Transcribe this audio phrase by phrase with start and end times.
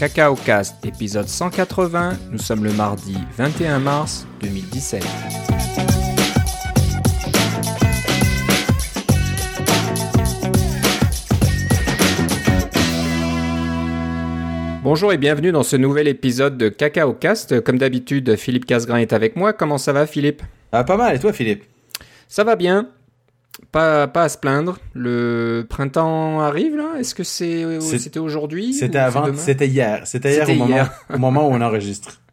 [0.00, 2.16] Cacao Cast, épisode 180.
[2.30, 5.04] Nous sommes le mardi 21 mars 2017.
[14.82, 17.60] Bonjour et bienvenue dans ce nouvel épisode de Cacao Cast.
[17.60, 19.52] Comme d'habitude, Philippe Casgrain est avec moi.
[19.52, 20.40] Comment ça va, Philippe?
[20.72, 21.14] Ah, pas mal.
[21.14, 21.64] Et toi, Philippe?
[22.26, 22.88] Ça va bien.
[23.72, 24.78] Pas, pas à se plaindre.
[24.94, 26.94] Le printemps arrive là.
[26.98, 30.02] Est-ce que c'est c'était aujourd'hui C'était avant, c'était hier.
[30.06, 30.92] C'était hier, au moment, hier.
[31.14, 32.20] au moment où on enregistre.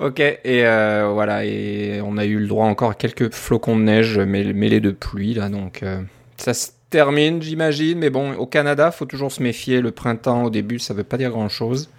[0.00, 3.82] Ok, et euh, voilà, et on a eu le droit encore à quelques flocons de
[3.82, 6.00] neige mêl- mêlés de pluie là, donc euh,
[6.36, 8.00] ça se termine, j'imagine.
[8.00, 9.80] Mais bon, au Canada, faut toujours se méfier.
[9.80, 11.90] Le printemps au début, ça veut pas dire grand chose.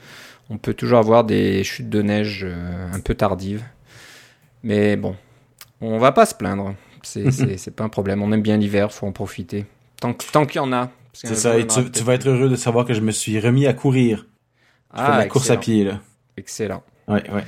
[0.50, 3.64] On peut toujours avoir des chutes de neige euh, un peu tardives,
[4.62, 5.16] mais bon,
[5.80, 6.76] on va pas se plaindre.
[7.06, 8.22] C'est c'est pas un problème.
[8.22, 9.66] On aime bien l'hiver, faut en profiter
[10.00, 10.90] tant tant qu'il y en a.
[11.14, 11.58] C'est ça.
[11.58, 14.26] Et tu, vas être heureux de savoir que je me suis remis à courir.
[14.94, 15.76] Je fais de la course à Ah, excellent.
[15.76, 16.00] pied, là.
[16.38, 16.84] Excellent.
[17.08, 17.44] Ouais, ouais.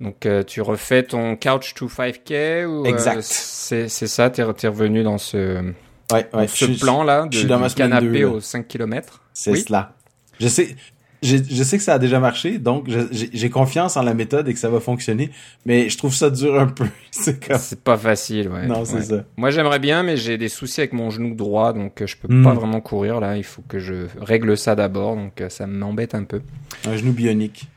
[0.00, 3.22] Donc euh, tu refais ton couch to 5K ou euh, Exact.
[3.22, 5.72] c'est c'est ça, t'es es revenu dans ce,
[6.12, 6.48] Ouais, dans ouais.
[6.48, 8.28] ce je suis- plan là de je suis dans du ma canapé là.
[8.28, 9.22] aux 5 km.
[9.34, 9.60] C'est Oui.
[9.66, 9.94] cela.
[10.40, 10.74] Je sais,
[11.22, 14.54] je, je sais que ça a déjà marché, donc j'ai confiance en la méthode et
[14.54, 15.30] que ça va fonctionner,
[15.66, 16.86] mais je trouve ça dur un peu.
[17.10, 17.58] C'est comme...
[17.84, 18.66] Pas facile, ouais.
[18.66, 19.02] Non, c'est Ouais.
[19.02, 19.24] ça.
[19.36, 22.28] Moi j'aimerais bien, mais j'ai des soucis avec mon genou droit, donc euh, je peux
[22.32, 22.44] Hmm.
[22.44, 23.36] pas vraiment courir là.
[23.36, 26.40] Il faut que je règle ça d'abord, donc euh, ça m'embête un peu.
[26.86, 27.68] Un genou bionique.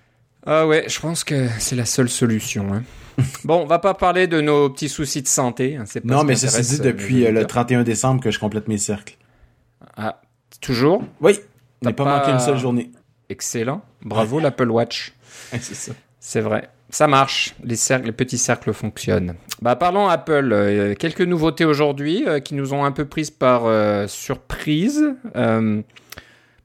[0.46, 2.74] Ah ouais, je pense que c'est la seule solution.
[2.74, 2.84] hein.
[3.44, 5.76] bon, on va pas parler de nos petits soucis de santé.
[5.78, 7.48] hein, pas Non, ce mais ceci intéresse, dit, euh, depuis euh, le auditeurs.
[7.48, 9.16] 31 décembre que je complète mes cercles.
[9.98, 10.20] Ah,
[10.62, 11.04] toujours?
[11.22, 11.40] Oui,
[11.82, 12.90] T'as n'a pas, pas- manqué une seule journée.
[13.34, 13.82] Excellent.
[14.02, 15.14] Bravo l'Apple Watch.
[15.52, 15.92] Ouais, c'est ça.
[16.20, 16.70] C'est vrai.
[16.90, 17.56] Ça marche.
[17.64, 19.34] Les, cercles, les petits cercles fonctionnent.
[19.62, 20.52] Bah, parlons Apple.
[20.54, 25.04] Euh, quelques nouveautés aujourd'hui euh, qui nous ont un peu prises par euh, surprise.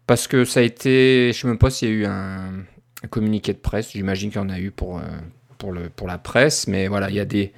[0.07, 1.33] Parce que ça a été.
[1.33, 2.65] Je sais même pas s'il y a eu un,
[3.03, 3.93] un communiqué de presse.
[3.93, 5.01] J'imagine qu'il y en a eu pour,
[5.57, 6.67] pour, le, pour la presse.
[6.67, 7.53] Mais voilà, il y a des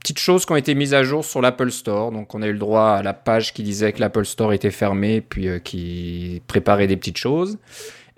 [0.00, 2.12] petites choses qui ont été mises à jour sur l'Apple Store.
[2.12, 4.70] Donc, on a eu le droit à la page qui disait que l'Apple Store était
[4.70, 7.58] fermé, puis qui préparait des petites choses.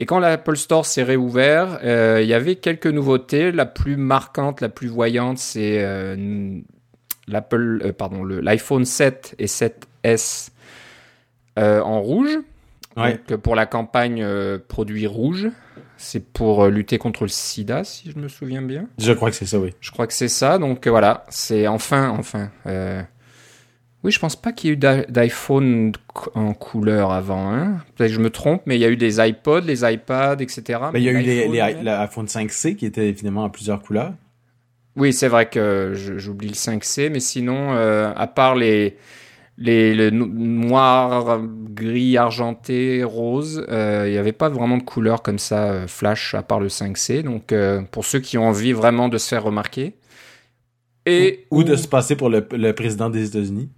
[0.00, 3.50] Et quand l'Apple Store s'est réouvert, euh, il y avait quelques nouveautés.
[3.50, 6.58] La plus marquante, la plus voyante, c'est euh,
[7.26, 10.50] l'Apple, euh, pardon, l'iPhone 7 et 7S
[11.58, 12.38] euh, en rouge.
[12.96, 13.20] Ouais.
[13.28, 14.24] Donc, pour la campagne
[14.68, 15.48] produit rouge,
[15.96, 18.86] c'est pour lutter contre le SIDA, si je me souviens bien.
[18.98, 19.74] Je crois que c'est ça, oui.
[19.80, 20.58] Je crois que c'est ça.
[20.58, 22.50] Donc euh, voilà, c'est enfin, enfin.
[22.66, 23.02] euh,
[24.04, 25.92] Oui, je pense pas qu'il y ait eu d'i- d'iPhone
[26.34, 27.52] en couleur avant.
[27.52, 27.78] Hein.
[27.96, 30.62] Peut-être que je me trompe, mais il y a eu des iPods, les iPads, etc.
[30.92, 31.82] Ben, il y a eu l'iPhone, les, ouais.
[31.82, 34.14] l'iPhone 5C qui était évidemment en plusieurs couleurs.
[34.96, 38.96] Oui, c'est vrai que j'oublie le 5C, mais sinon, euh, à part les,
[39.56, 45.22] les, le no- noir, gris, argenté, rose, euh, il n'y avait pas vraiment de couleur
[45.22, 47.22] comme ça, euh, flash, à part le 5C.
[47.22, 47.52] Donc,
[47.90, 49.96] pour ceux qui ont envie vraiment de se faire remarquer.
[51.06, 53.70] Et Ou de se passer pour le, le président des États-Unis.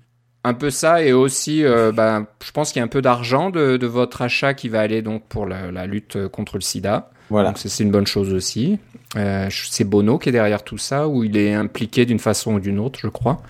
[0.44, 3.50] Un peu ça, et aussi, euh, ben, je pense qu'il y a un peu d'argent
[3.50, 7.10] de, de votre achat qui va aller donc pour la, la lutte contre le sida.
[7.28, 7.50] Voilà.
[7.50, 8.78] Donc c'est une bonne chose aussi.
[9.16, 12.60] Euh, c'est Bono qui est derrière tout ça, ou il est impliqué d'une façon ou
[12.60, 13.42] d'une autre, je crois.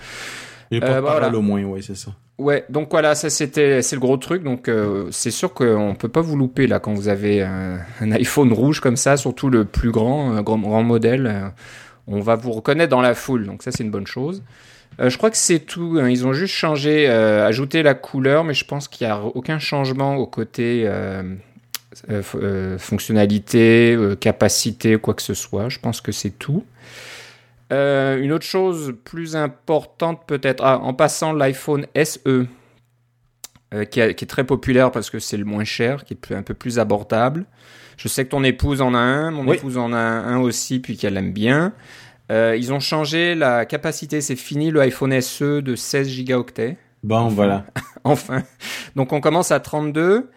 [0.71, 1.28] Et Euh, voilà.
[1.34, 2.11] au moins, oui, c'est ça.
[2.39, 4.43] Ouais, donc voilà, ça c'était c'est le gros truc.
[4.43, 8.12] Donc euh, c'est sûr qu'on peut pas vous louper là quand vous avez un, un
[8.12, 11.27] iPhone rouge comme ça, surtout le plus grand, un grand, grand modèle.
[11.27, 11.49] euh,
[12.07, 14.43] on va vous reconnaître dans la foule, donc ça c'est une bonne chose.
[14.99, 15.99] Euh, je crois que c'est tout.
[16.01, 16.09] hein.
[16.09, 19.59] Ils ont juste changé, euh, ajouté la couleur, mais je pense qu'il n'y a aucun
[19.59, 21.37] changement au côté euh,
[22.78, 25.69] fonctionnalité, capacité, quoi que ce soit.
[25.69, 26.65] Je pense que c'est tout.
[27.73, 32.47] Euh, une autre chose plus importante peut-être, ah, en passant l'iPhone SE,
[33.72, 36.34] euh, qui, a- qui est très populaire parce que c'est le moins cher, qui est
[36.34, 37.45] un peu plus abordable.
[37.97, 39.57] Je sais que ton épouse en a un, mon Oui.
[39.57, 41.72] épouse en a un aussi, puis qu'elle aime bien.
[42.30, 46.76] Euh, ils ont changé la capacité, c'est fini le iPhone SE de 16 gigaoctets.
[47.02, 47.64] Bon, voilà.
[48.04, 48.42] Enfin.
[48.96, 50.30] Donc on commence à 32.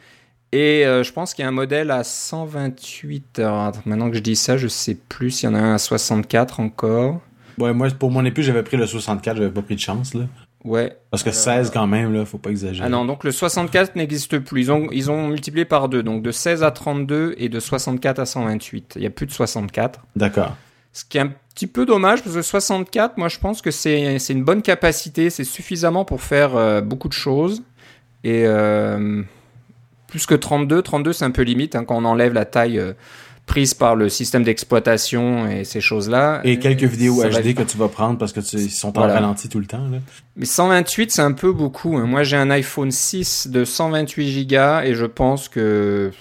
[0.51, 3.40] Et euh, je pense qu'il y a un modèle à 128.
[3.40, 5.78] Alors, maintenant que je dis ça, je sais plus s'il y en a un à
[5.80, 7.22] 64 encore.
[7.57, 10.25] Ouais, moi, pour mon époux, j'avais pris le 64, j'avais pas pris de chance, là.
[10.63, 10.96] Ouais.
[11.12, 12.86] Parce que Alors- 16, quand même, là, faut pas exagérer.
[12.86, 14.62] Ah non, donc le 64 n'existe plus.
[14.62, 16.04] Ils ont, ils ont multiplié par deux.
[16.04, 18.94] Donc de 16 à 32 et de 64 à 128.
[18.96, 20.00] Il n'y a plus de 64.
[20.16, 20.56] D'accord.
[20.94, 24.18] Ce qui est un petit peu dommage parce que 64, moi je pense que c'est
[24.30, 25.30] une bonne capacité.
[25.30, 27.62] C'est suffisamment pour faire euh, beaucoup de choses.
[28.24, 29.22] Et euh,
[30.08, 32.94] plus que 32, 32 c'est un peu limite hein, quand on enlève la taille euh,
[33.46, 36.40] prise par le système d'exploitation et ces choses-là.
[36.46, 39.16] Et quelques vidéos HD que tu vas prendre parce que tu, ils sont en Voilà.
[39.16, 39.98] ralenti tout le temps, là.
[40.38, 41.98] Mais 128, c'est un peu beaucoup.
[41.98, 42.06] hein.
[42.06, 46.12] Moi, j'ai un iPhone 6 de 128 Go et je pense que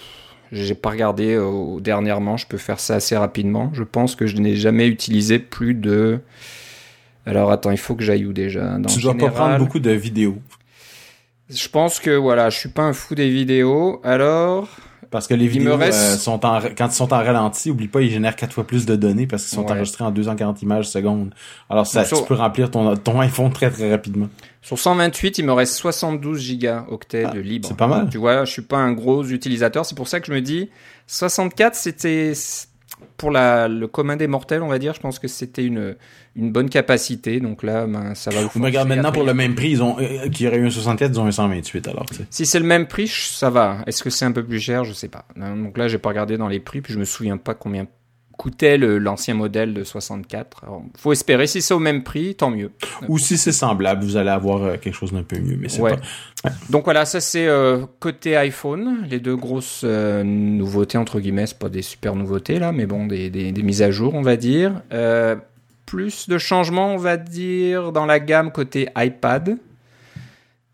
[0.53, 1.37] J'ai pas regardé
[1.81, 2.37] dernièrement.
[2.37, 3.71] Je peux faire ça assez rapidement.
[3.73, 6.19] Je pense que je n'ai jamais utilisé plus de.
[7.25, 8.77] Alors attends, il faut que j'aille où déjà?
[8.77, 10.37] Dans Tu dois pas prendre beaucoup de vidéos.
[11.49, 13.99] Je pense que voilà, je suis pas un fou des vidéos.
[14.03, 14.69] Alors.
[15.13, 18.09] Parce que les vidéos euh, sont en, quand ils sont en ralenti, oublie pas, ils
[18.09, 21.35] génèrent quatre fois plus de données parce qu'ils sont enregistrés en 240 images secondes.
[21.69, 24.27] Alors ça, tu peux remplir ton, ton iPhone très très rapidement.
[24.63, 27.67] Sur 128, il me reste 72 gigaoctets ah, de libre.
[27.67, 28.09] C'est pas mal.
[28.09, 29.85] Tu vois, je suis pas un gros utilisateur.
[29.85, 30.71] C'est pour ça que je me dis,
[31.05, 32.33] 64, c'était
[33.17, 35.95] pour la, le commun des mortels, on va dire, je pense que c'était une,
[36.35, 37.39] une bonne capacité.
[37.39, 39.97] Donc là, ben, ça va vous Mais regarde, maintenant, pour le même prix, ils ont,
[39.99, 42.87] euh, qui aurait eu un 64, ils ont un 128, alors, Si c'est le même
[42.87, 43.79] prix, ça va.
[43.87, 44.83] Est-ce que c'est un peu plus cher?
[44.83, 45.25] Je sais pas.
[45.35, 47.87] Donc là, j'ai pas regardé dans les prix, puis je me souviens pas combien
[48.43, 50.65] coûtait l'ancien modèle de 64.
[50.67, 52.71] Il faut espérer, si c'est au même prix, tant mieux.
[53.07, 55.55] Ou si c'est semblable, vous allez avoir euh, quelque chose d'un peu mieux.
[55.57, 55.95] Mais c'est pas...
[56.69, 61.57] Donc voilà, ça c'est euh, côté iPhone, les deux grosses euh, nouveautés, entre guillemets, c'est
[61.57, 64.35] pas des super nouveautés là, mais bon, des, des, des mises à jour, on va
[64.35, 64.81] dire.
[65.85, 69.57] plus de changements, on va dire, dans la gamme côté iPad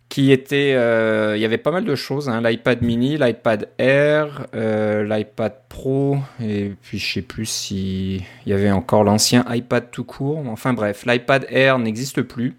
[0.09, 4.47] qui était, euh, il y avait pas mal de choses, hein, l'iPad mini, l'iPad Air,
[4.55, 9.91] euh, l'iPad Pro, et puis je sais plus si il y avait encore l'ancien iPad
[9.91, 10.43] tout court.
[10.47, 12.55] Enfin bref, l'iPad Air n'existe plus.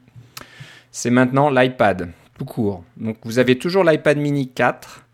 [0.92, 2.84] C'est maintenant l'iPad tout court.
[2.96, 5.04] Donc vous avez toujours l'iPad mini 4,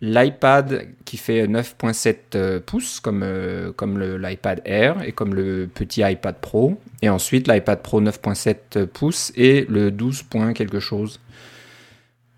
[0.00, 3.24] l'iPad qui fait 9.7 euh, pouces comme,
[3.76, 9.32] comme l'iPad Air et comme le petit iPad Pro, et ensuite l'iPad Pro 9.7 pouces
[9.36, 10.24] et le 12.
[10.56, 11.20] quelque chose.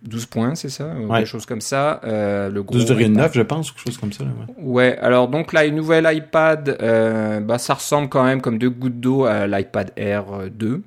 [0.05, 1.19] 12 points, c'est ça ouais.
[1.19, 2.01] Quelque chose comme ça.
[2.05, 4.25] Euh, le gros 12,9 je pense, quelque chose comme ça.
[4.25, 4.31] ouais.
[4.59, 4.99] ouais.
[4.99, 9.01] alors donc là, une nouvelle iPad, euh, bah, ça ressemble quand même comme deux gouttes
[9.01, 10.83] d'eau à l'iPad Air 2.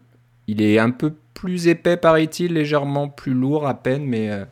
[0.48, 4.46] Il est un peu plus épais, paraît-il, légèrement plus lourd à peine, mais euh,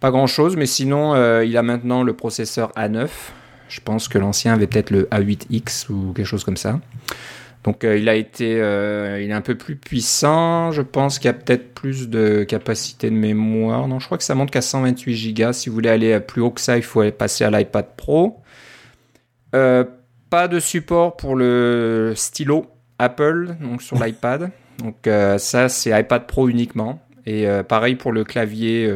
[0.00, 0.56] pas grand-chose.
[0.56, 3.08] Mais sinon, euh, il a maintenant le processeur A9.
[3.68, 6.80] Je pense que l'ancien avait peut-être le A8X ou quelque chose comme ça.
[7.64, 10.70] Donc euh, il a été, euh, il est un peu plus puissant.
[10.70, 13.88] Je pense qu'il y a peut-être plus de capacité de mémoire.
[13.88, 15.52] Non, je crois que ça monte qu'à 128 Go.
[15.52, 18.42] Si vous voulez aller plus haut que ça, il faut aller passer à l'iPad Pro.
[19.54, 19.84] Euh,
[20.28, 22.66] pas de support pour le stylo
[22.98, 24.50] Apple donc sur l'iPad.
[24.78, 25.08] Donc
[25.38, 27.00] ça c'est iPad Pro uniquement.
[27.24, 28.92] Et pareil pour le clavier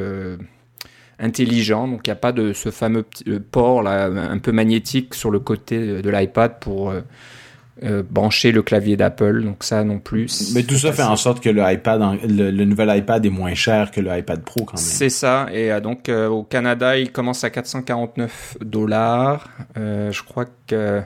[1.21, 1.87] intelligent.
[1.87, 3.07] Donc il n'y a pas de ce fameux
[3.53, 6.93] port là un peu magnétique sur le côté de l'iPad pour
[7.83, 10.53] euh, brancher le clavier d'Apple, donc ça non plus.
[10.55, 13.91] Mais tout ça fait en sorte que le iPad, le, nouvel iPad est moins cher
[13.91, 14.85] que le iPad Pro quand même.
[14.85, 19.49] C'est ça, et euh, donc euh, au Canada, il commence à 449 dollars.
[19.77, 21.03] je crois que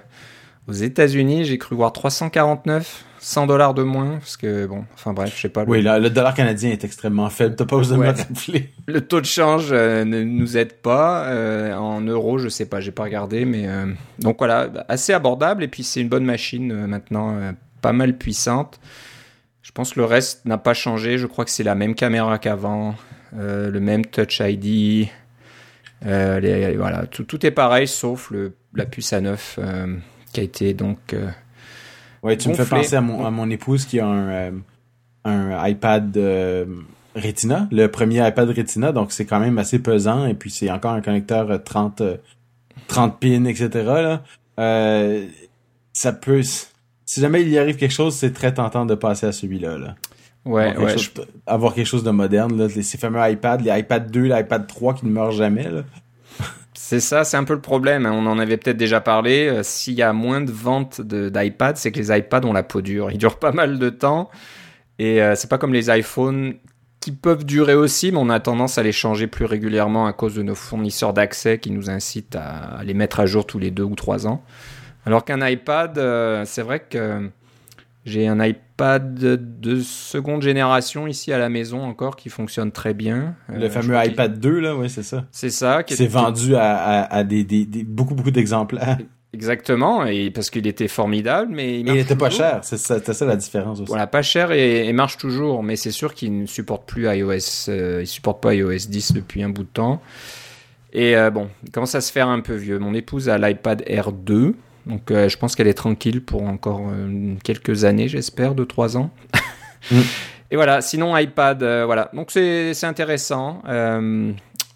[0.69, 3.04] aux États-Unis, j'ai cru voir 349.
[3.24, 5.62] 100 dollars de moins, parce que bon, enfin bref, je sais pas.
[5.69, 8.60] Oui, le dollar canadien est extrêmement faible, t'as pas besoin de me
[8.92, 11.26] Le taux de change euh, ne nous aide pas.
[11.26, 13.86] Euh, en euros, je sais pas, j'ai pas regardé, mais euh,
[14.19, 18.80] donc voilà, assez abordable, et puis c'est une bonne machine maintenant, pas mal puissante.
[19.62, 22.40] Je pense que le reste n'a pas changé, je crois que c'est la même caméra
[22.40, 22.96] qu'avant,
[23.38, 25.06] le même Touch ID,
[26.02, 29.38] voilà, tout, tout, est pareil, sauf le, la puce A9
[30.32, 31.14] qui a été donc
[32.22, 34.50] Ouais, tu me fais penser à mon, à mon épouse qui a un, euh,
[35.24, 36.64] un iPad euh,
[37.16, 40.92] Retina, le premier iPad Retina, donc c'est quand même assez pesant et puis c'est encore
[40.92, 42.02] un connecteur 30
[42.88, 43.68] 30 pins, etc.
[43.75, 44.23] Là.
[44.58, 45.26] Euh,
[45.92, 49.32] ça peut, si jamais il y arrive quelque chose, c'est très tentant de passer à
[49.32, 49.78] celui-là.
[49.78, 49.94] Là.
[50.44, 50.97] Ouais, ouais.
[51.47, 55.06] Avoir quelque chose de moderne, là, ces fameux iPads, les iPad 2, l'iPad 3 qui
[55.06, 55.68] ne meurent jamais.
[55.70, 55.82] Là.
[56.84, 58.06] C'est ça, c'est un peu le problème.
[58.06, 58.12] Hein.
[58.12, 59.46] On en avait peut-être déjà parlé.
[59.46, 62.82] Euh, s'il y a moins de ventes d'iPad, c'est que les iPads ont la peau
[62.82, 63.12] dure.
[63.12, 64.30] Ils durent pas mal de temps.
[64.98, 66.54] Et euh, c'est pas comme les iPhones
[66.98, 70.34] qui peuvent durer aussi, mais on a tendance à les changer plus régulièrement à cause
[70.34, 73.84] de nos fournisseurs d'accès qui nous incitent à les mettre à jour tous les deux
[73.84, 74.42] ou trois ans.
[75.06, 77.30] Alors qu'un iPad, euh, c'est vrai que
[78.04, 83.37] j'ai un iPad de seconde génération ici à la maison encore qui fonctionne très bien.
[83.49, 85.25] Le euh, fameux iPad 2, là, oui, c'est ça.
[85.30, 85.82] C'est ça.
[85.87, 88.99] C'est vendu à, à, des, des, beaucoup, beaucoup d'exemplaires.
[89.35, 93.25] Exactement, et parce qu'il était formidable, mais il, il était pas cher, c'est ça, ça,
[93.25, 93.88] la différence aussi.
[93.88, 98.00] Voilà, pas cher et, marche toujours, mais c'est sûr qu'il ne supporte plus iOS, euh,
[98.02, 100.02] il supporte pas iOS 10 depuis un bout de temps.
[100.92, 102.78] Et euh, bon, il commence à se faire un peu vieux.
[102.78, 104.54] Mon épouse a l'iPad Air 2,
[104.86, 108.96] donc euh, je pense qu'elle est tranquille pour encore euh, quelques années, j'espère, de 3
[108.96, 109.10] ans.
[109.90, 110.00] Mm.
[110.50, 112.10] Et voilà, sinon iPad, euh, voilà.
[112.12, 113.62] Donc c'est intéressant.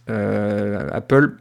[0.08, 1.34] Apple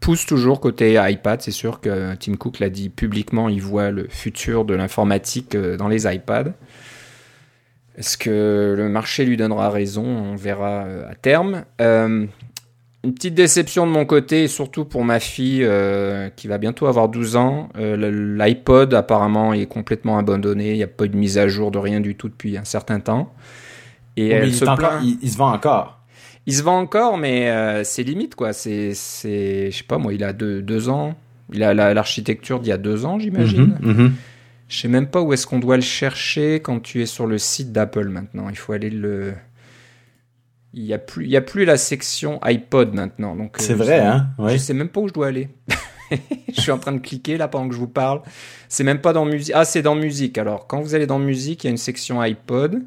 [0.00, 1.40] pousse toujours côté iPad.
[1.40, 5.88] C'est sûr que Tim Cook l'a dit publiquement, il voit le futur de l'informatique dans
[5.88, 6.52] les iPads.
[7.96, 10.04] Est-ce que le marché lui donnera raison?
[10.04, 11.64] On verra à terme.
[13.04, 17.08] Une petite déception de mon côté, surtout pour ma fille euh, qui va bientôt avoir
[17.08, 17.68] 12 ans.
[17.76, 17.96] Euh,
[18.36, 20.72] L'iPod apparemment est complètement abandonné.
[20.72, 22.64] Il n'y a pas eu de mise à jour de rien du tout depuis un
[22.64, 23.32] certain temps.
[24.16, 26.00] Et elle il, se encore, il, se vend encore.
[26.46, 28.52] Il se vend encore, mais euh, c'est limite quoi.
[28.52, 28.94] C'est, je
[29.70, 31.14] sais pas moi, il a deux, deux ans.
[31.52, 33.78] Il a l'architecture d'il y a deux ans, j'imagine.
[33.80, 34.12] Je ne mhm.
[34.68, 37.38] Je sais même pas où est-ce qu'on doit le chercher quand tu es sur le
[37.38, 38.50] site d'Apple maintenant.
[38.50, 39.32] Il faut aller le
[40.74, 44.00] il n'y a plus il y a plus la section iPod maintenant donc c'est vrai
[44.00, 44.52] hein ouais.
[44.52, 45.48] je sais même pas où je dois aller.
[46.54, 48.22] Je suis en train de cliquer là pendant que je vous parle.
[48.70, 49.52] C'est même pas dans musique.
[49.54, 50.38] Ah c'est dans musique.
[50.38, 52.82] Alors quand vous allez dans musique il y a une section iPod.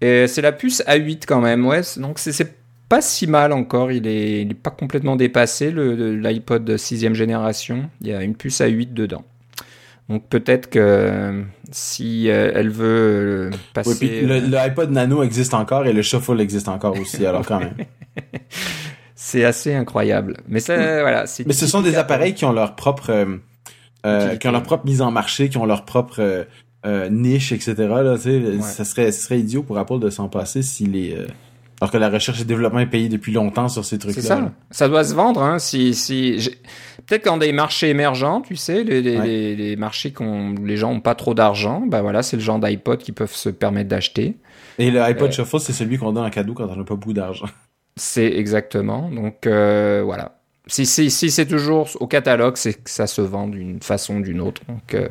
[0.00, 1.82] Et c'est la puce A8 quand même ouais.
[1.98, 2.56] Donc c'est
[2.88, 3.92] pas si mal encore.
[3.92, 7.88] Il est, il est pas complètement dépassé le l'iPod 6 génération.
[8.00, 9.24] Il y a une puce A8 dedans
[10.12, 13.90] donc peut-être que si euh, elle veut euh, passer.
[13.90, 17.60] Oui, puis le, iPod Nano existe encore et le Shuffle existe encore aussi, alors quand
[17.60, 17.74] même.
[19.14, 20.36] c'est assez incroyable.
[20.48, 21.24] Mais ça, voilà.
[21.46, 23.26] Mais ce sont des appareils qui ont leur propre,
[24.04, 26.46] euh, qui ont leur propre mise en marché, qui ont leur propre
[27.10, 27.74] niche, etc.
[27.78, 28.18] Là,
[28.60, 31.16] ça serait, ce serait idiot pour Apple de s'en passer si les
[31.82, 34.22] alors que la recherche et développement est payé depuis longtemps sur ces trucs-là.
[34.22, 34.52] C'est ça.
[34.70, 35.42] Ça doit se vendre.
[35.42, 36.48] Hein, si, si...
[37.06, 41.00] Peut-être dans des marchés émergents, tu sais, les, les, les, marchés où les gens ont
[41.00, 44.36] pas trop d'argent, bah voilà, c'est le genre d'iPod qu'ils peuvent se permettre d'acheter.
[44.78, 45.32] Et le iPod euh...
[45.32, 47.46] Shuffle, c'est celui qu'on donne en cadeau quand on n'a pas beaucoup d'argent.
[47.96, 49.10] C'est exactement.
[49.10, 50.38] Donc euh, voilà.
[50.68, 54.22] Si, si, si c'est toujours au catalogue, c'est que ça se vend d'une façon ou
[54.22, 54.62] d'une autre.
[54.68, 55.08] Donc euh,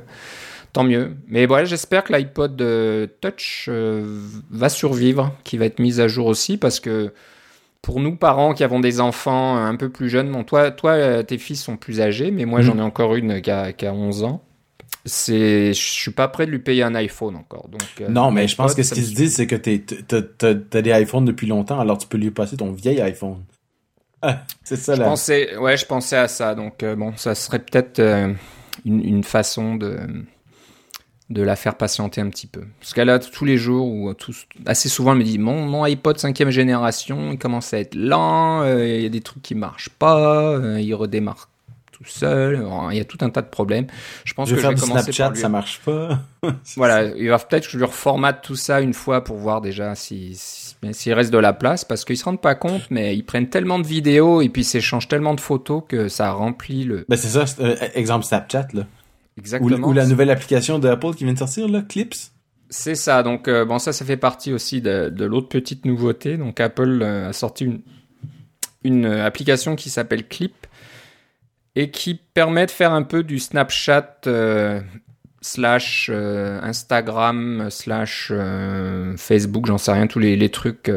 [0.73, 1.15] tant mieux.
[1.27, 6.07] Mais voilà, j'espère que l'iPod euh, Touch euh, va survivre, qui va être mis à
[6.07, 7.13] jour aussi, parce que
[7.81, 11.23] pour nous, parents qui avons des enfants un peu plus jeunes, bon, toi, toi euh,
[11.23, 12.63] tes fils sont plus âgés, mais moi, mm.
[12.63, 14.43] j'en ai encore une qui a, qui a 11 ans.
[15.03, 17.67] C'est, je suis pas prêt de lui payer un iPhone encore.
[17.69, 20.91] Donc, non, mais je pense que ce qu'ils se disent, c'est que tu as des
[20.91, 23.43] iPhones depuis longtemps, alors tu peux lui passer ton vieil iPhone.
[24.21, 25.05] Ah, c'est ça là.
[25.05, 26.53] Je pensais, ouais, je pensais à ça.
[26.53, 27.99] Donc bon, ça serait peut-être
[28.85, 29.97] une, une, façon de
[31.31, 32.63] de la faire patienter un petit peu.
[32.79, 34.13] Parce qu'elle a tous les jours, ou
[34.65, 38.63] assez souvent, elle me dit Mon, mon iPod 5 génération, il commence à être lent,
[38.63, 41.47] euh, il y a des trucs qui marchent pas, euh, il redémarre
[41.91, 43.87] tout seul, il y a tout un tas de problèmes.
[44.25, 46.19] Je pense je que je vais commencer Snapchat, ça marche pas.
[46.75, 49.93] voilà, il va peut-être que je lui reformate tout ça une fois pour voir déjà
[49.95, 50.33] si,
[50.91, 53.79] s'il reste de la place, parce qu'ils se rendent pas compte, mais ils prennent tellement
[53.79, 57.05] de vidéos et puis s'échangent tellement de photos que ça remplit le.
[57.07, 58.83] Ben c'est ça, euh, exemple Snapchat là.
[59.37, 59.87] Exactement.
[59.87, 62.31] Ou, la nouvelle application d'Apple qui vient de sortir, là, Clips?
[62.69, 63.23] C'est ça.
[63.23, 66.37] Donc, euh, bon, ça, ça fait partie aussi de, l'autre petite nouveauté.
[66.37, 67.81] Donc, Apple euh, a sorti une,
[68.83, 70.67] une application qui s'appelle Clip
[71.75, 74.81] et qui permet de faire un peu du Snapchat euh,
[75.41, 78.31] slash Instagram slash
[79.17, 80.91] Facebook, j'en sais rien, tous les, les trucs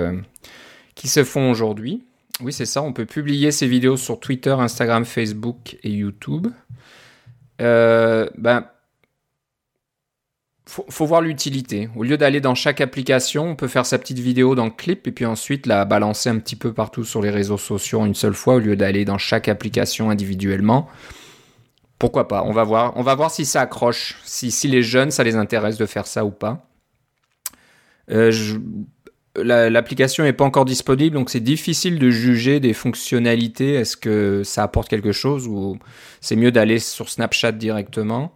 [0.94, 2.04] qui se font aujourd'hui.
[2.40, 2.82] Oui, c'est ça.
[2.82, 6.48] On peut publier ses vidéos sur Twitter, Instagram, Facebook et YouTube.
[7.60, 8.66] Euh, ben,
[10.66, 11.88] faut, voir l'utilité.
[11.94, 15.06] Au lieu d'aller dans chaque application, on peut faire sa petite vidéo dans le clip
[15.06, 18.34] et puis ensuite la balancer un petit peu partout sur les réseaux sociaux une seule
[18.34, 20.88] fois au lieu d'aller dans chaque application individuellement.
[21.98, 22.42] Pourquoi pas?
[22.44, 23.30] On va voir.
[23.30, 26.66] Si ça accroche, si, si les jeunes ça les intéresse de faire ça ou pas.
[28.10, 28.32] Euh,
[29.36, 33.74] l'application n'est pas encore disponible, donc c'est difficile de juger des fonctionnalités.
[33.74, 35.78] Est-ce que ça apporte quelque chose ou
[36.20, 38.32] c'est mieux d'aller sur Snapchat directement?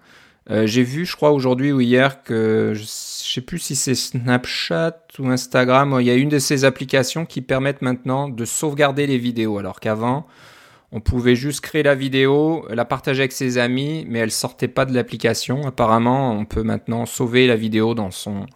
[0.50, 4.96] Euh, J'ai vu, je crois, aujourd'hui ou hier que je sais plus si c'est Snapchat
[5.18, 5.98] ou Instagram.
[6.00, 9.80] Il y a une de ces applications qui permettent maintenant de sauvegarder les vidéos, alors
[9.80, 10.26] qu'avant
[10.90, 14.86] on pouvait juste créer la vidéo, la partager avec ses amis, mais elle sortait pas
[14.86, 15.66] de l'application.
[15.66, 18.46] Apparemment, on peut maintenant sauver la vidéo dans son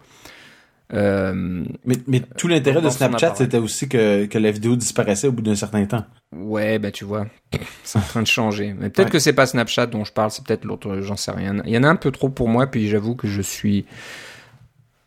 [0.93, 5.31] euh, mais, mais tout l'intérêt de Snapchat, c'était aussi que, que la vidéo disparaissait au
[5.31, 6.05] bout d'un certain temps.
[6.35, 7.25] Ouais, bah tu vois,
[7.83, 8.75] c'est en train de changer.
[8.77, 11.57] Mais peut-être que c'est pas Snapchat dont je parle, c'est peut-être l'autre, j'en sais rien.
[11.65, 13.85] Il y en a un peu trop pour moi, puis j'avoue que je suis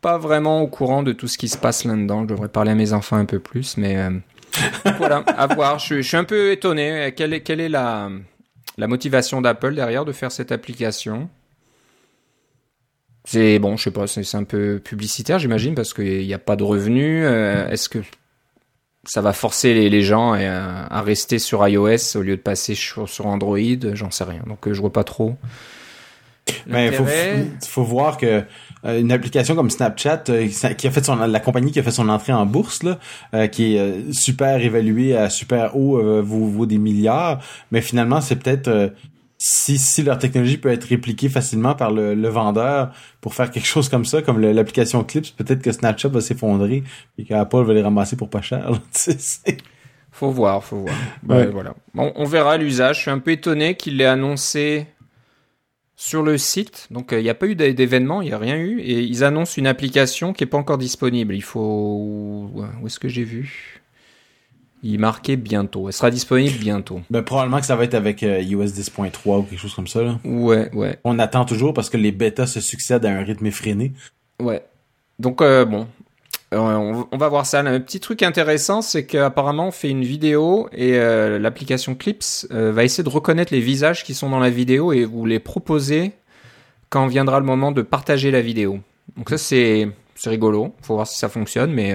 [0.01, 2.23] pas vraiment au courant de tout ce qui se passe là-dedans.
[2.23, 4.11] Je devrais parler à mes enfants un peu plus, mais euh,
[4.97, 5.79] voilà, à voir.
[5.79, 7.13] Je, je, suis un peu étonné.
[7.15, 8.09] Quelle est, quelle est la,
[8.77, 11.29] la motivation d'Apple derrière de faire cette application?
[13.29, 16.55] C'est bon, je sais pas, c'est un peu publicitaire, j'imagine, parce qu'il n'y a pas
[16.55, 17.25] de revenus.
[17.25, 17.99] Euh, est-ce que
[19.03, 23.59] ça va forcer les, gens à, rester sur iOS au lieu de passer sur, Android?
[23.95, 24.43] J'en sais rien.
[24.47, 25.35] Donc, euh, je vois pas trop.
[26.67, 28.43] Mais il faut, voir que
[28.85, 30.23] euh, une application comme Snapchat,
[30.77, 33.75] qui a fait son, la compagnie qui a fait son entrée en bourse, là, qui
[33.75, 38.93] est super évaluée à super haut, vaut, vaut, des milliards, mais finalement, c'est peut-être
[39.37, 42.91] si, si leur technologie peut être répliquée facilement par le, le vendeur
[43.21, 46.83] pour faire quelque chose comme ça, comme l'application Clips, peut-être que Snapchat va s'effondrer
[47.17, 48.71] et qu'Apple va les ramasser pour pas cher.
[50.11, 50.95] Faut voir, faut voir.
[51.21, 51.75] Bah, voilà.
[51.93, 52.95] on verra l'usage.
[52.95, 54.87] Je suis un peu étonné qu'il l'ait annoncé
[55.97, 56.87] sur le site.
[56.91, 58.79] Donc il n'y a pas eu d'événement, il n'y a rien eu.
[58.79, 61.35] Et ils annoncent une application qui n'est pas encore disponible.
[61.35, 62.49] Il faut...
[62.53, 63.76] Où est-ce que j'ai vu?
[64.83, 65.87] Il marquait bientôt.
[65.87, 67.01] Elle sera disponible bientôt.
[67.09, 70.01] Ben, probablement que ça va être avec US euh, 10.3 ou quelque chose comme ça.
[70.01, 70.19] Là.
[70.23, 70.99] Ouais, ouais.
[71.03, 73.93] On attend toujours parce que les bêtas se succèdent à un rythme effréné.
[74.39, 74.63] Ouais.
[75.19, 75.87] Donc, euh, bon.
[76.53, 77.59] Euh, on, va voir ça.
[77.59, 80.97] Un petit truc intéressant, c'est qu'apparemment, on fait une vidéo et
[81.39, 85.25] l'application Clips va essayer de reconnaître les visages qui sont dans la vidéo et vous
[85.25, 86.13] les proposer
[86.89, 88.79] quand viendra le moment de partager la vidéo.
[89.17, 89.89] Donc ça, c'est
[90.23, 90.73] rigolo.
[90.83, 91.93] Faut voir si ça fonctionne, mais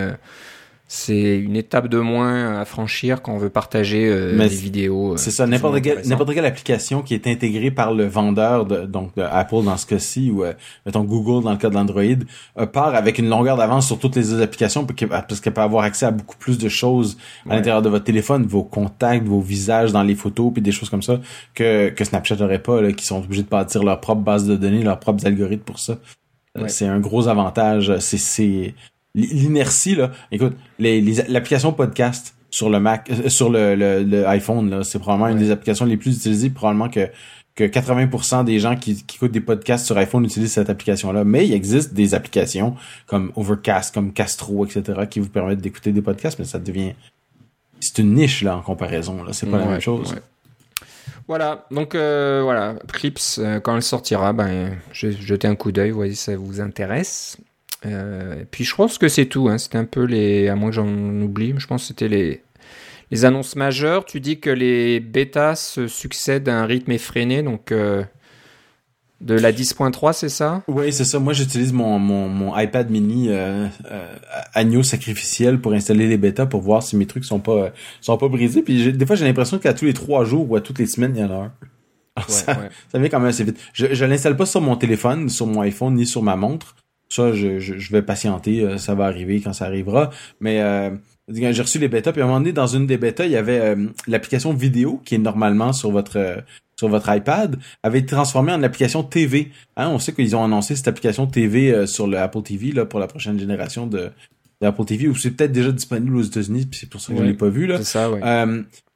[0.94, 5.14] c'est une étape de moins à franchir quand on veut partager euh, des vidéos.
[5.14, 8.84] Euh, c'est ça, n'importe quelle, n'importe quelle application qui est intégrée par le vendeur, de,
[8.84, 10.52] donc de Apple dans ce cas-ci, ou euh,
[10.84, 14.16] mettons Google dans le cas de l'Android, euh, part avec une longueur d'avance sur toutes
[14.16, 17.16] les autres applications parce qu'elle peut avoir accès à beaucoup plus de choses
[17.48, 20.90] à l'intérieur de votre téléphone, vos contacts, vos visages dans les photos, puis des choses
[20.90, 21.20] comme ça
[21.54, 24.56] que, que Snapchat n'aurait pas, là, qui sont obligés de bâtir leur propre base de
[24.56, 25.96] données, leurs propres algorithmes pour ça.
[26.66, 27.98] C'est un gros avantage.
[28.00, 28.74] C'est
[29.14, 30.10] l'inertie là.
[30.30, 35.38] Écoute, l'application podcast sur le Mac, euh, sur le, le, iPhone là, c'est probablement une
[35.38, 36.50] des applications les plus utilisées.
[36.50, 37.08] Probablement que
[37.54, 41.24] que 80% des gens qui, qui, écoutent des podcasts sur iPhone utilisent cette application-là.
[41.24, 42.76] Mais il existe des applications
[43.06, 46.94] comme Overcast, comme Castro, etc., qui vous permettent d'écouter des podcasts, mais ça devient...
[47.80, 49.22] C'est une niche, là, en comparaison.
[49.22, 49.32] Là.
[49.32, 50.14] C'est pas la même chose.
[51.28, 55.72] Voilà, donc euh, voilà, Clips, euh, quand elle sortira, ben, je vais jeter un coup
[55.72, 57.38] d'œil, voyez si ça vous intéresse.
[57.84, 59.48] Euh, puis je pense que c'est tout.
[59.48, 59.58] Hein.
[59.58, 60.48] C'était un peu les.
[60.48, 60.88] À moins que j'en
[61.20, 62.42] oublie, mais je pense que c'était les,
[63.10, 64.04] les annonces majeures.
[64.04, 67.72] Tu dis que les bêtas se succèdent à un rythme effréné, donc.
[67.72, 68.04] Euh,
[69.22, 70.62] de la 10.3, c'est ça?
[70.66, 71.18] Oui, c'est ça.
[71.20, 74.14] Moi, j'utilise mon, mon, mon, iPad mini euh, euh,
[74.52, 77.70] agneau sacrificiel pour installer les bêtas pour voir si mes trucs sont pas
[78.00, 78.62] sont pas brisés.
[78.62, 81.12] Puis des fois, j'ai l'impression qu'à tous les trois jours ou à toutes les semaines,
[81.14, 81.52] il y en a un.
[82.28, 82.58] ça,
[82.90, 83.58] ça vient quand même assez vite.
[83.72, 86.74] Je, je l'installe pas sur mon téléphone, sur mon iPhone, ni sur ma montre.
[87.12, 90.08] Ça, je, je, vais patienter, euh, ça va arriver quand ça arrivera.
[90.40, 90.88] Mais euh,
[91.28, 93.36] j'ai reçu les bêtas, puis à un moment donné, dans une des bêtas, il y
[93.36, 96.42] avait euh, l'application vidéo qui est normalement sur votre
[96.76, 99.50] sur votre iPad, avait été transformée en application TV.
[99.76, 102.98] Hein, on sait qu'ils ont annoncé cette application TV sur le Apple TV là, pour
[102.98, 104.10] la prochaine génération de,
[104.62, 107.24] Apple TV, ou c'est peut-être déjà disponible aux États-Unis, puis c'est pour ça que je
[107.24, 107.76] l'ai pas vu là.
[107.76, 108.20] C'est ça, ouais.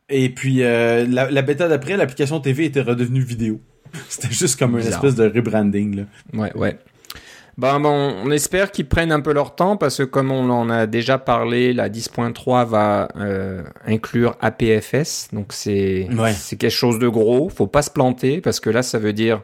[0.09, 3.61] et puis la, la bêta d'après, l'application TV était redevenue vidéo.
[4.09, 6.02] C'était juste comme une espèce de rebranding là.
[6.33, 6.79] Ouais, ouais.
[7.59, 10.69] Ben, bon, on espère qu'ils prennent un peu leur temps parce que comme on en
[10.69, 17.09] a déjà parlé, la 10.3 va euh, inclure APFS, donc c'est c'est quelque chose de
[17.09, 17.49] gros.
[17.49, 19.40] Faut pas se planter parce que là, ça veut dire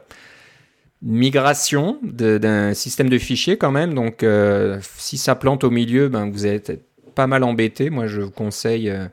[1.00, 3.94] migration d'un système de fichiers quand même.
[3.94, 7.88] Donc, euh, si ça plante au milieu, ben vous êtes pas mal embêté.
[7.88, 9.06] Moi, je vous conseille euh,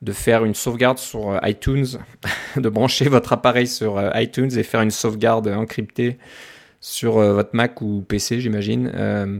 [0.00, 1.98] de faire une sauvegarde sur iTunes,
[2.56, 6.16] de brancher votre appareil sur iTunes et faire une sauvegarde encryptée
[6.84, 9.38] sur euh, votre Mac ou PC, j'imagine, euh,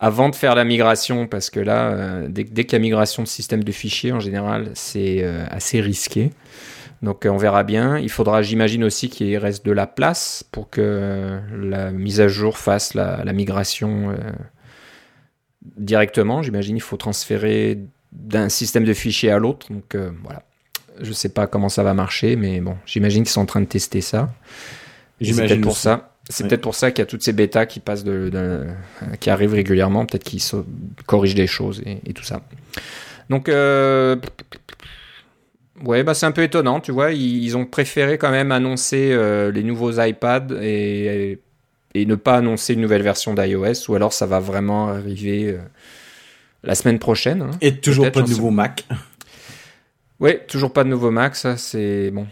[0.00, 3.22] avant de faire la migration, parce que là, euh, dès, dès qu'il y a migration
[3.22, 6.32] de système de fichiers, en général, c'est assez risqué.
[7.02, 7.98] Donc on verra bien.
[7.98, 12.58] Il faudra, j'imagine aussi, qu'il reste de la place pour que la mise à jour
[12.58, 14.16] fasse la, migration
[15.76, 16.42] directement.
[16.42, 17.78] J'imagine il faut transférer
[18.12, 19.70] d'un système de fichiers à l'autre.
[19.70, 20.42] Donc voilà.
[21.00, 23.60] Je ne sais pas comment ça va marcher, mais bon, j'imagine qu'ils sont en train
[23.60, 24.30] de tester ça.
[25.20, 26.15] J'imagine pour ça.
[26.28, 28.66] C'est peut-être pour ça qu'il y a toutes ces bêtas qui passent de,
[29.20, 30.42] qui arrivent régulièrement, peut-être qu'ils
[31.06, 32.42] corrigent des choses et, tout ça.
[33.30, 34.16] Donc, euh,
[35.84, 37.12] ouais, bah c'est un peu étonnant, tu vois.
[37.12, 41.38] Ils, ont préféré quand même annoncer euh, les nouveaux iPads et,
[41.94, 45.58] et, ne pas annoncer une nouvelle version d'iOS, ou alors ça va vraiment arriver euh,
[46.64, 47.42] la semaine prochaine.
[47.42, 47.50] Hein.
[47.60, 48.84] et toujours pas de nouveau Mac.
[50.18, 52.26] Ouais, toujours pas de nouveau Mac, ça c'est bon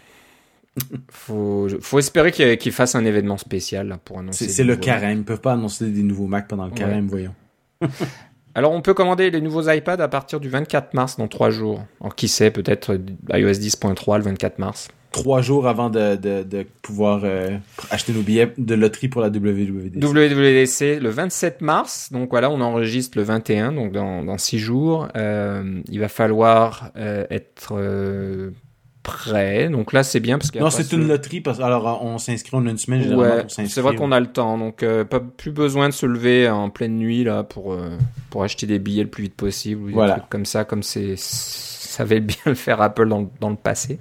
[1.10, 4.48] faut, faut espérer qu'il fasse un événement spécial pour annoncer.
[4.48, 5.18] C'est le carême.
[5.18, 7.34] Ils peuvent pas annoncer des nouveaux Mac pendant le carême, voyons.
[8.56, 11.82] Alors, on peut commander les nouveaux iPads à partir du 24 mars, dans trois jours.
[12.00, 12.94] Alors, qui sait, peut-être
[13.32, 14.88] iOS 10.3 le 24 mars.
[15.10, 17.56] Trois jours avant de, de, pouvoir euh,
[17.90, 20.02] acheter nos billets de loterie pour la WWDC.
[20.02, 22.10] WWDC le 27 mars.
[22.10, 25.08] Donc voilà, on enregistre le 21, donc dans, dans six jours.
[25.16, 27.74] Euh, il va falloir euh, être
[29.04, 29.68] prêt.
[29.68, 32.66] Donc là, c'est bien parce que non, c'est une loterie parce alors on s'inscrit en
[32.66, 35.94] une semaine ouais, C'est vrai qu'on a le temps, donc euh, pas plus besoin de
[35.94, 37.96] se lever en pleine nuit là pour euh,
[38.30, 40.14] pour acheter des billets le plus vite possible ou voilà.
[40.14, 44.00] des trucs comme ça, comme c'est savait bien le faire Apple dans, dans le passé.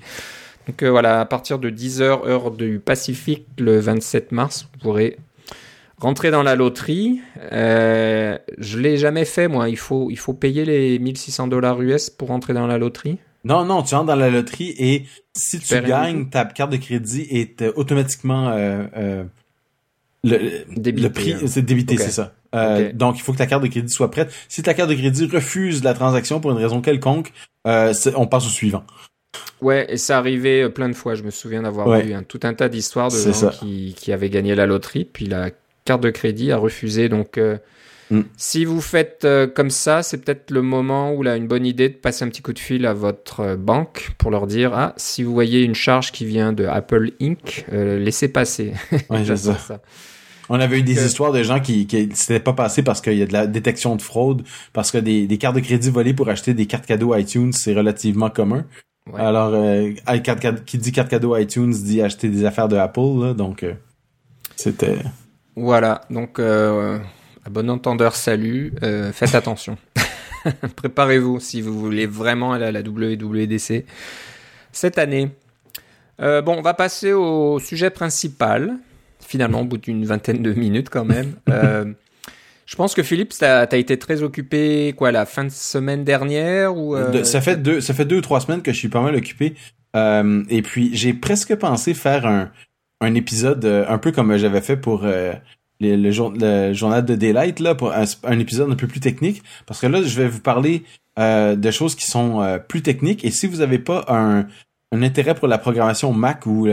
[0.67, 5.17] Donc euh, voilà, à partir de 10h heure du Pacifique le 27 mars, vous pourrez
[5.97, 7.19] rentrer dans la loterie.
[7.51, 9.67] Je l'ai jamais fait moi.
[9.67, 13.19] Il faut il faut payer les 1600 dollars US pour rentrer dans la loterie.
[13.43, 17.27] Non, non, tu entres dans la loterie et si tu, gagnes, ta carte de crédit
[17.29, 19.23] est euh, automatiquement euh, euh,
[20.23, 22.33] le, le prix, c'est débité, c'est ça.
[22.55, 24.31] Euh, Donc, il faut que ta carte de crédit soit prête.
[24.47, 27.33] Si ta carte de crédit refuse la transaction pour une raison quelconque,
[27.65, 28.85] on passe au suivant.
[29.61, 31.15] Ouais, et ça arrivait plein de fois.
[31.15, 34.29] Je me souviens d'avoir vu un, tout un tas d'histoires de gens qui, qui, avaient
[34.29, 35.49] gagné la loterie, puis la
[35.83, 37.09] carte de crédit a refusé.
[37.09, 37.37] Donc,
[38.13, 38.21] Mm.
[38.37, 41.89] Si vous faites euh, comme ça, c'est peut-être le moment où là une bonne idée
[41.89, 44.93] de passer un petit coup de fil à votre euh, banque pour leur dire ah
[44.97, 48.73] si vous voyez une charge qui vient de Apple Inc, euh, laissez passer.
[49.35, 49.81] ça.
[50.49, 53.23] On avait eu des histoires de gens qui qui s'étaient pas passé parce qu'il y
[53.23, 56.29] a de la détection de fraude, parce que des, des cartes de crédit volées pour
[56.29, 58.65] acheter des cartes cadeaux iTunes, c'est relativement commun.
[59.17, 59.53] Alors,
[60.65, 63.65] qui dit carte cadeau iTunes dit acheter des affaires de Apple, donc
[64.55, 64.99] c'était.
[65.55, 66.39] Voilà, donc
[67.45, 68.73] à bon entendeur, salut.
[68.83, 69.77] Euh, faites attention.
[70.75, 73.85] Préparez-vous si vous voulez vraiment aller à la WWDC
[74.71, 75.29] cette année.
[76.21, 78.77] Euh, bon, on va passer au sujet principal.
[79.19, 81.33] Finalement, au bout d'une vingtaine de minutes quand même.
[81.49, 81.93] Euh,
[82.65, 86.75] je pense que Philippe, tu as, été très occupé quoi la fin de semaine dernière
[86.75, 89.15] ou ça fait deux ça fait deux ou trois semaines que je suis pas mal
[89.15, 89.53] occupé.
[89.93, 92.51] et puis j'ai presque pensé faire un
[93.01, 95.05] un épisode un peu comme j'avais fait pour
[95.79, 99.43] le, journal de Daylight là pour un, épisode un peu plus technique.
[99.65, 100.83] Parce que là je vais vous parler
[101.19, 103.25] euh, de choses qui sont euh, plus techniques.
[103.25, 104.47] Et si vous n'avez pas un,
[104.91, 106.67] intérêt pour la programmation Mac ou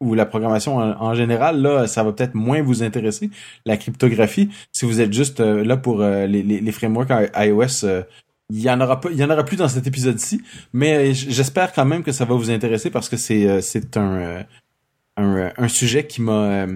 [0.00, 3.30] ou la programmation en, général là ça va peut-être moins vous intéresser
[3.64, 4.50] la cryptographie.
[4.72, 7.86] Si vous êtes juste euh, là pour les, les, frameworks iOS
[8.50, 10.42] il y en aura pas il y en aura plus dans cet épisode-ci.
[10.72, 14.44] Mais j'espère quand même que ça va vous intéresser parce que c'est c'est un,
[15.16, 16.66] un, un sujet qui m'a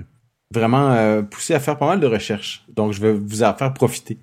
[0.52, 2.64] vraiment euh, poussé à faire pas mal de recherches.
[2.68, 4.18] Donc, je vais vous en faire profiter.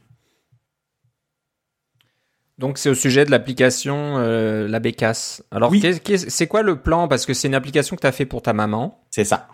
[2.58, 5.44] Donc, c'est au sujet de l'application euh, La Bécasse.
[5.52, 5.74] Alors,
[6.08, 7.08] c'est quoi le plan?
[7.08, 9.04] Parce que c'est une application que tu as fait pour ta maman.
[9.12, 9.48] C'est ça.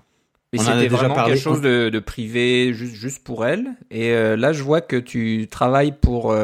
[0.53, 1.33] Et c'était vraiment parlé.
[1.33, 3.69] quelque chose de, privé, juste, juste pour elle.
[3.89, 6.35] Et euh, là, je vois que tu travailles pour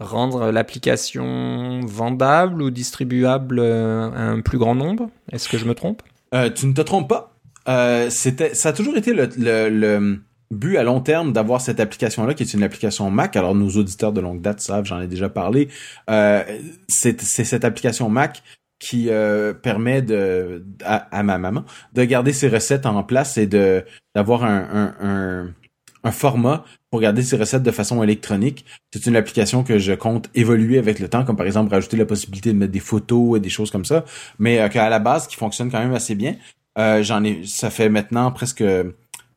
[0.00, 5.08] rendre l'application vendable ou distribuable à un plus grand nombre.
[5.32, 6.02] Est-ce que je me trompe?
[6.32, 7.29] Tu ne te trompes pas.
[7.68, 10.20] Euh, c'était, ça a toujours été le, le,
[10.50, 13.36] but à long terme d'avoir cette application-là, qui est une application Mac.
[13.36, 15.68] Alors, nos auditeurs de longue date savent, j'en ai déjà parlé.
[16.08, 16.42] Euh,
[16.88, 18.42] c'est, cette application Mac
[18.78, 23.84] qui euh, permet de à, ma maman de garder ses recettes en place et de
[24.14, 25.54] d'avoir un, un,
[26.02, 28.64] un, format pour garder ses recettes de façon électronique.
[28.92, 32.06] C'est une application que je compte évoluer avec le temps, comme par exemple rajouter la
[32.06, 34.06] possibilité de mettre des photos et des choses comme ça,
[34.38, 36.36] mais qu'à la base qui fonctionne quand même assez bien.
[36.80, 38.64] Euh, j'en ai, ça fait maintenant presque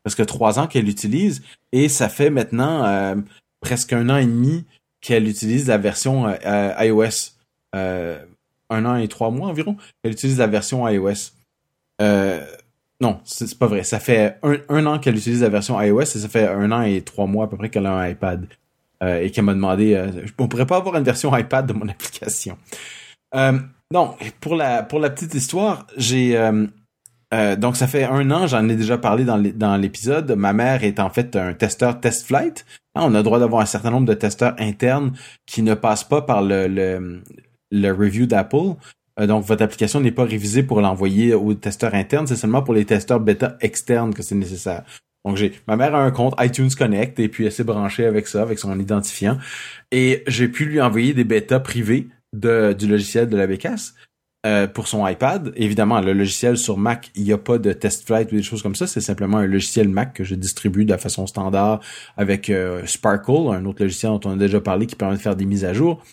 [0.03, 3.15] presque trois ans qu'elle l'utilise et ça fait maintenant euh,
[3.59, 4.65] presque un an et demi
[5.01, 7.33] qu'elle utilise la version euh, iOS.
[7.73, 11.31] un an et trois mois environ qu'elle utilise la version iOS.
[11.99, 13.83] non, c'est pas vrai.
[13.83, 17.01] Ça fait un, an qu'elle utilise la version iOS et ça fait un an et
[17.01, 18.47] trois mois à peu près qu'elle a un iPad
[19.01, 20.01] et qu'elle m'a demandé,
[20.37, 22.57] on pourrait pas avoir une version iPad de mon application.
[23.33, 26.37] non, pour la pour la petite histoire, j'ai
[27.33, 30.31] euh, donc ça fait un an, j'en ai déjà parlé dans l'épisode.
[30.31, 32.65] Ma mère est en fait un testeur test flight.
[32.95, 35.13] Hein, on a le droit d'avoir un certain nombre de testeurs internes
[35.47, 36.67] qui ne passent pas par le,
[37.71, 38.75] le, review d'Apple.
[39.19, 42.73] Euh, donc votre application n'est pas révisée pour l'envoyer aux testeurs internes, c'est seulement pour
[42.73, 44.83] les testeurs bêta externes que c'est nécessaire.
[45.25, 48.27] Donc j'ai ma mère a un compte iTunes Connect et puis elle s'est branchée avec
[48.27, 49.39] ça, avec son identifiant.
[49.91, 53.95] Et j'ai pu lui envoyer des bêtas privés du logiciel de la bécasse.
[54.45, 55.53] Euh, pour son iPad.
[55.55, 58.61] Évidemment, le logiciel sur Mac, il n'y a pas de test flight ou des choses
[58.61, 58.87] comme ça.
[58.87, 61.79] C'est simplement un logiciel Mac que je distribue de façon standard
[62.17, 65.37] avec euh, Sparkle, un autre logiciel dont on a déjà parlé qui permet de faire
[65.37, 66.03] des mises à jour.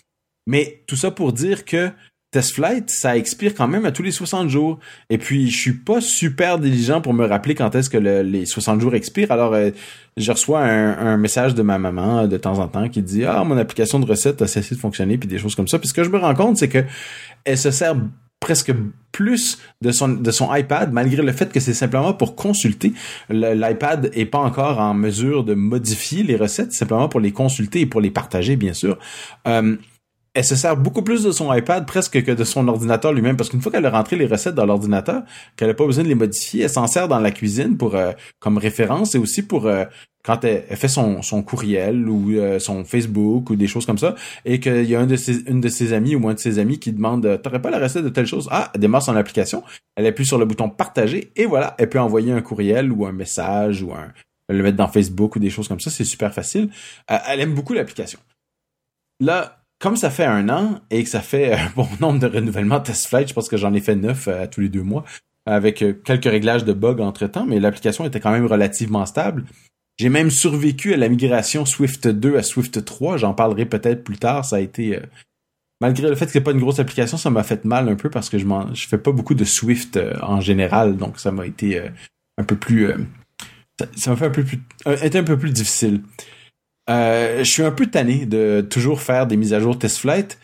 [0.47, 1.91] Mais tout ça pour dire que
[2.31, 4.79] test flight, ça expire quand même à tous les 60 jours.
[5.09, 8.79] Et puis, je suis pas super diligent pour me rappeler quand est-ce que les 60
[8.79, 9.31] jours expirent.
[9.31, 9.71] Alors, euh,
[10.17, 13.57] je reçois un, message de ma maman de temps en temps qui dit ah mon
[13.57, 15.77] application de recette a cessé de fonctionner puis des choses comme ça.
[15.77, 16.83] Puis ce que je me rends compte, c'est que
[17.43, 17.95] elle se sert
[18.39, 18.73] presque
[19.11, 22.91] plus de son de son iPad malgré le fait que c'est simplement pour consulter
[23.29, 27.85] l'iPad est pas encore en mesure de modifier les recettes simplement pour les consulter et
[27.85, 28.97] pour les partager bien sûr
[29.47, 29.75] euh,
[30.33, 33.49] elle se sert beaucoup plus de son iPad presque que de son ordinateur lui-même parce
[33.49, 35.23] qu'une fois qu'elle a rentré les recettes dans l'ordinateur,
[35.55, 38.13] qu'elle n'a pas besoin de les modifier, elle s'en sert dans la cuisine pour euh,
[38.39, 39.83] comme référence et aussi pour euh,
[40.23, 44.15] quand elle, fait son, son courriel ou euh, son Facebook ou des choses comme ça
[44.45, 46.59] et qu'il y a un de ses, une de ses amis ou un de ses
[46.59, 48.47] amis qui demande t'aurais pas la recette de telle chose?
[48.51, 49.63] Ah elle démarre son application
[49.97, 53.11] elle appuie sur le bouton partager et voilà elle peut envoyer un courriel ou un
[53.11, 54.13] message ou un
[54.47, 56.69] le mettre dans Facebook ou des choses comme ça c'est super facile.
[57.07, 58.19] Elle aime beaucoup l'application.
[59.21, 62.79] Là comme ça fait un an et que ça fait un bon nombre de renouvellements
[62.79, 65.03] test flight, je pense que j'en ai fait neuf à tous les deux mois,
[65.45, 69.43] avec quelques réglages de bugs entre temps, mais l'application était quand même relativement stable.
[70.01, 73.17] J'ai même survécu à la migration Swift 2 à Swift 3.
[73.17, 74.45] J'en parlerai peut-être plus tard.
[74.45, 75.01] Ça a été, euh,
[75.79, 78.09] malgré le fait que c'est pas une grosse application, ça m'a fait mal un peu
[78.09, 81.31] parce que je m'en, je fais pas beaucoup de Swift euh, en général, donc ça
[81.31, 81.89] m'a été euh,
[82.39, 82.91] un peu plus,
[83.95, 84.59] ça m'a fait un peu plus,
[85.03, 86.01] été un peu plus difficile.
[86.87, 90.37] Je suis un peu tanné de toujours faire des mises à jour test flight.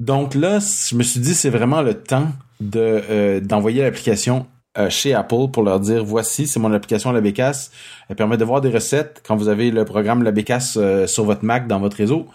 [0.00, 2.28] Donc là, je me suis dit c'est vraiment le temps
[2.60, 7.70] de d'envoyer l'application euh, chez Apple pour leur dire voici, c'est mon application La Bécasse.
[8.08, 11.24] Elle permet de voir des recettes quand vous avez le programme La Bécasse euh, sur
[11.24, 12.26] votre Mac dans votre réseau.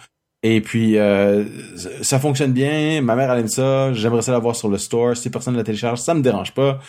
[0.42, 1.44] Et puis euh,
[2.02, 5.30] ça fonctionne bien, ma mère elle aime ça, j'aimerais ça l'avoir sur le store, si
[5.30, 6.80] personne la télécharge, ça me dérange pas.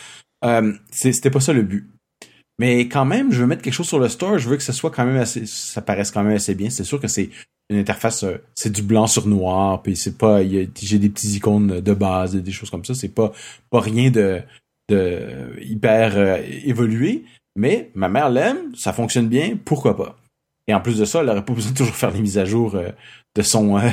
[0.89, 1.90] c'était pas ça le but.
[2.61, 4.71] Mais quand même, je veux mettre quelque chose sur le store, je veux que ça
[4.71, 6.69] soit quand même assez ça paraisse quand même assez bien.
[6.69, 7.31] C'est sûr que c'est
[7.71, 11.93] une interface c'est du blanc sur noir, puis c'est pas j'ai des petits icônes de
[11.95, 13.31] base, des choses comme ça, c'est pas
[13.71, 14.43] pas rien de
[15.59, 17.23] hyper euh, évolué,
[17.55, 20.17] mais ma mère l'aime, ça fonctionne bien, pourquoi pas?
[20.67, 22.45] Et en plus de ça, elle n'aurait pas besoin de toujours faire les mises à
[22.45, 22.89] jour euh,
[23.35, 23.89] de son euh,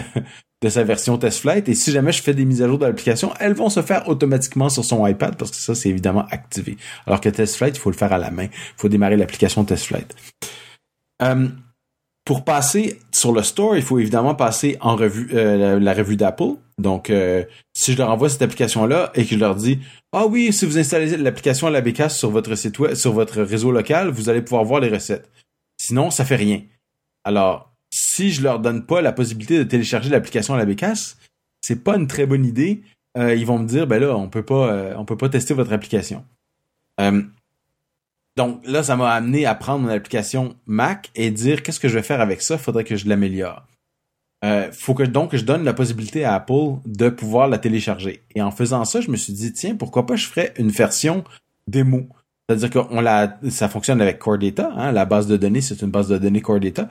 [0.62, 1.68] de sa version test flight.
[1.68, 4.08] Et si jamais je fais des mises à jour de l'application, elles vont se faire
[4.08, 6.76] automatiquement sur son iPad parce que ça, c'est évidemment activé.
[7.06, 8.44] Alors que test flight, il faut le faire à la main.
[8.44, 10.14] Il faut démarrer l'application test flight.
[12.24, 16.56] pour passer sur le store, il faut évidemment passer en revue la, revue d'Apple.
[16.78, 17.12] Donc,
[17.72, 19.78] si je leur envoie cette application-là et que je leur dis
[20.12, 23.42] ah oui, si vous installez l'application à la bécasse sur votre site web, sur votre
[23.42, 25.30] réseau local, vous allez pouvoir voir les recettes.
[25.78, 26.62] Sinon, ça fait rien.
[27.24, 27.67] Alors,
[27.98, 31.18] si je leur donne pas la possibilité de télécharger l'application à la bécasse,
[31.60, 32.82] c'est pas une très bonne idée.
[33.16, 35.52] Euh, ils vont me dire, ben là, on peut pas, euh, on peut pas tester
[35.52, 36.24] votre application.
[37.00, 37.22] Euh,
[38.36, 41.94] donc là, ça m'a amené à prendre mon application Mac et dire qu'est-ce que je
[41.94, 42.56] vais faire avec ça?
[42.56, 43.66] Faudrait que je l'améliore.
[44.70, 48.22] Faut que donc je donne la possibilité à Apple de pouvoir la télécharger.
[48.36, 51.24] Et en faisant ça, je me suis dit tiens, pourquoi pas je ferais une version
[51.66, 52.08] démo.
[52.48, 55.90] C'est-à-dire que la, ça fonctionne avec Core Data, hein, la base de données, c'est une
[55.90, 56.88] base de données Core Data.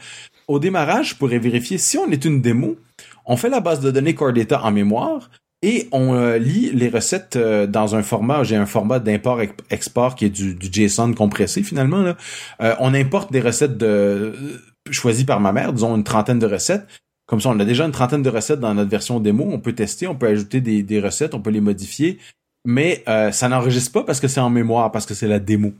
[0.48, 2.78] Au démarrage, je pourrais vérifier si on est une démo,
[3.26, 5.30] on fait la base de données Core Data en mémoire
[5.63, 10.26] et on euh, lit les recettes euh, dans un format, j'ai un format d'import-export qui
[10.26, 12.04] est du, JSON compressé finalement.
[12.04, 12.17] Là.
[12.80, 14.34] on importe des recettes de
[14.91, 16.86] choisies par ma mère, disons une trentaine de recettes,
[17.28, 19.48] comme ça, on a déjà une trentaine de recettes dans notre version démo.
[19.52, 22.20] On peut tester, on peut ajouter des, recettes, on peut les modifier,
[22.67, 25.73] mais euh, ça n'enregistre pas parce que c'est en mémoire, parce que c'est la démo.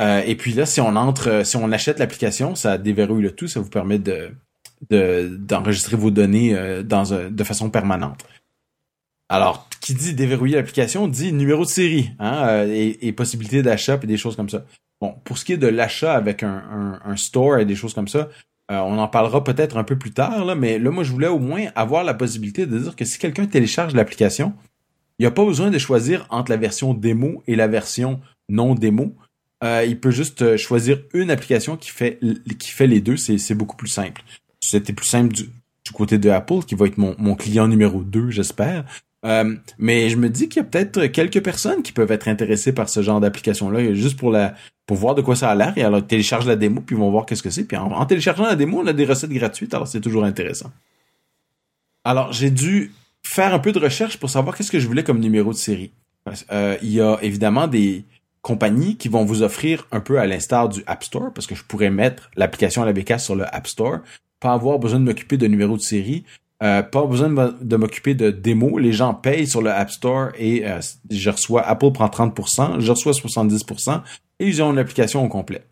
[0.00, 3.30] Euh, et puis là, si on entre, euh, si on achète l'application, ça déverrouille le
[3.30, 4.32] tout, ça vous permet de
[4.90, 8.24] d'enregistrer vos données dans de façon permanente.
[9.28, 14.16] Alors, qui dit déverrouiller l'application dit numéro de série hein, et, possibilité d'achat et des
[14.16, 14.64] choses comme ça.
[14.98, 18.08] Bon, pour ce qui est de l'achat avec un, un, store et des choses comme
[18.08, 18.30] ça,
[18.70, 21.26] euh, on en parlera peut-être un peu plus tard, là, mais là, moi, je voulais
[21.26, 24.54] au moins avoir la possibilité de dire que si quelqu'un télécharge l'application,
[25.20, 28.74] il n'y a pas besoin de choisir entre la version démo et la version non
[28.74, 29.14] démo.
[29.62, 32.18] Euh, il peut juste euh, choisir une application qui fait,
[32.58, 33.18] qui fait les deux.
[33.18, 34.22] C'est beaucoup plus simple.
[34.60, 35.50] C'était plus simple du,
[35.92, 38.86] côté de Apple, qui va être mon, mon client numéro 2, j'espère.
[39.26, 42.72] Euh, mais je me dis qu'il y a peut-être quelques personnes qui peuvent être intéressées
[42.72, 44.54] par ce genre d'application-là, juste pour la
[44.86, 45.74] pour voir de quoi ça a l'air.
[45.76, 47.64] Et alors, télécharge la démo, puis ils vont voir qu'est-ce que c'est.
[47.64, 50.72] Puis en, téléchargeant la démo, on a des recettes gratuites, alors c'est toujours intéressant.
[52.04, 52.92] Alors, j'ai dû
[53.30, 55.92] faire un peu de recherche pour savoir qu'est-ce que je voulais comme numéro de série.
[56.50, 58.04] Euh, il y a évidemment des
[58.42, 61.62] compagnies qui vont vous offrir un peu à l'instar du App Store, parce que je
[61.62, 63.98] pourrais mettre l'application à la bécasse sur le App Store,
[64.40, 66.24] pas avoir besoin de m'occuper de numéro de série,
[66.62, 68.80] euh, pas besoin de m'occuper de démos.
[68.80, 72.90] Les gens payent sur le App Store et euh, je reçois, Apple prend 30%, je
[72.90, 74.02] reçois 70%
[74.40, 75.62] et ils ont une application au complet.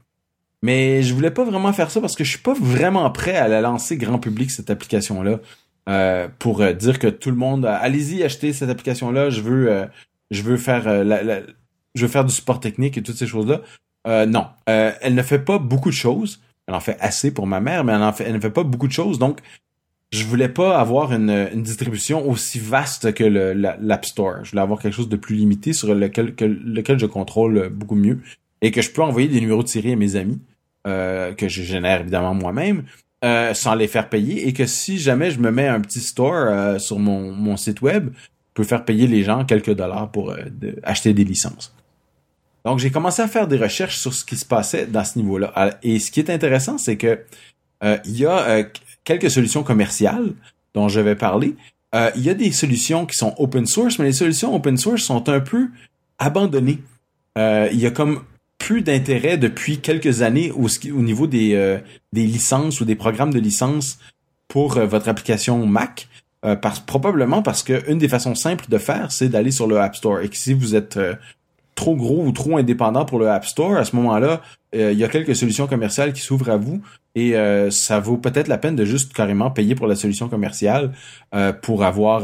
[0.62, 3.48] Mais je voulais pas vraiment faire ça parce que je suis pas vraiment prêt à
[3.48, 5.40] la lancer grand public, cette application-là.
[5.88, 9.88] Euh, pour dire que tout le monde, allez-y, achetez cette application-là, je veux,
[10.30, 13.62] je veux faire je veux faire du support technique et toutes ces choses-là.
[14.26, 16.40] non, elle ne fait pas beaucoup de choses.
[16.66, 18.62] Elle en fait assez pour ma mère, mais elle, en fait, elle ne fait pas
[18.62, 19.18] beaucoup de choses.
[19.18, 19.40] Donc,
[20.10, 24.44] je voulais pas avoir une, distribution aussi vaste que l'App Store.
[24.44, 28.20] Je voulais avoir quelque chose de plus limité sur lequel, lequel je contrôle beaucoup mieux
[28.62, 30.40] et que je peux envoyer des numéros de série à mes amis
[30.86, 32.84] euh, que je génère évidemment moi-même
[33.24, 36.34] euh, sans les faire payer et que si jamais je me mets un petit store
[36.34, 40.34] euh, sur mon, mon site web, je peux faire payer les gens quelques dollars pour
[40.82, 41.74] acheter des licences.
[42.64, 45.78] Donc j'ai commencé à faire des recherches sur ce qui se passait dans ce niveau-là.
[45.82, 47.24] Et ce qui est intéressant, c'est que
[47.82, 48.64] il y a
[49.04, 50.34] quelques solutions commerciales
[50.74, 51.54] dont je vais parler.
[51.94, 55.02] Euh, il y a des solutions qui sont open source, mais les solutions open source
[55.02, 55.68] sont un peu
[56.18, 56.78] abandonnées.
[57.38, 58.22] Euh, il y a comme
[58.58, 61.78] plus d'intérêt depuis quelques années au, au niveau des, euh,
[62.12, 63.98] des licences ou des programmes de licence
[64.48, 66.08] pour votre application Mac.
[66.62, 69.94] parce, probablement parce que une des façons simples de faire, c'est d'aller sur le App
[69.94, 70.20] Store.
[70.20, 70.98] Et que si vous êtes
[71.74, 74.40] trop gros ou trop indépendant pour le App Store, à ce moment-là,
[74.72, 76.80] il y a quelques solutions commerciales qui s'ouvrent à vous
[77.14, 77.34] et
[77.70, 80.92] ça vaut peut-être la peine de juste carrément payer pour la solution commerciale
[81.60, 82.22] pour avoir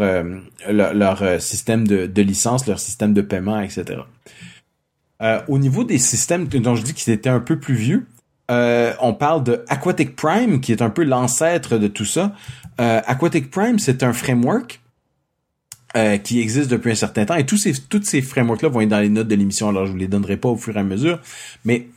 [0.67, 4.01] leur système de, de, licence, leur système de paiement, etc.
[5.49, 8.07] au niveau des systèmes dont je dis qu'ils étaient un peu plus vieux,
[8.51, 12.33] euh, on parle de Aquatic Prime, qui est un peu l'ancêtre de tout ça.
[12.81, 14.81] Euh, Aquatic Prime, c'est un framework
[15.97, 17.37] euh, qui existe depuis un certain temps.
[17.37, 19.97] Et tous ces, ces frameworks-là vont être dans les notes de l'émission, alors je vous
[19.97, 21.21] les donnerai pas au fur et à mesure.
[21.65, 21.89] Mais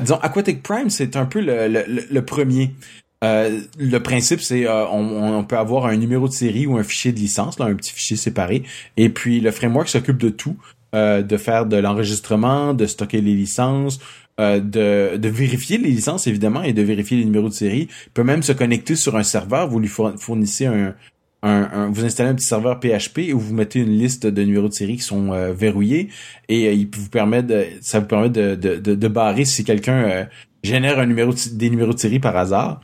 [0.00, 1.68] disons, Aquatic Prime, c'est un peu le,
[2.10, 2.74] le, premier.
[3.22, 7.18] le principe, c'est on, on, peut avoir un numéro de série ou un fichier de
[7.18, 8.62] licence, là, un petit fichier séparé.
[8.96, 10.56] Et puis le framework s'occupe de tout.
[10.92, 14.00] De faire de l'enregistrement, de stocker les licences,
[14.40, 17.88] euh, de, de, vérifier les licences évidemment et de vérifier les numéros de série.
[18.06, 19.68] Il peut même se connecter sur un serveur.
[19.68, 20.94] Vous lui fournissez un,
[21.42, 24.72] un, vous installez un petit serveur PHP où vous mettez une liste de numéros de
[24.72, 26.08] série qui sont euh, verrouillés
[26.48, 30.26] et euh, il vous permet de, ça vous permet de, de, de, barrer si quelqu'un
[30.62, 32.80] génère un numéro des numéros de série par hasard.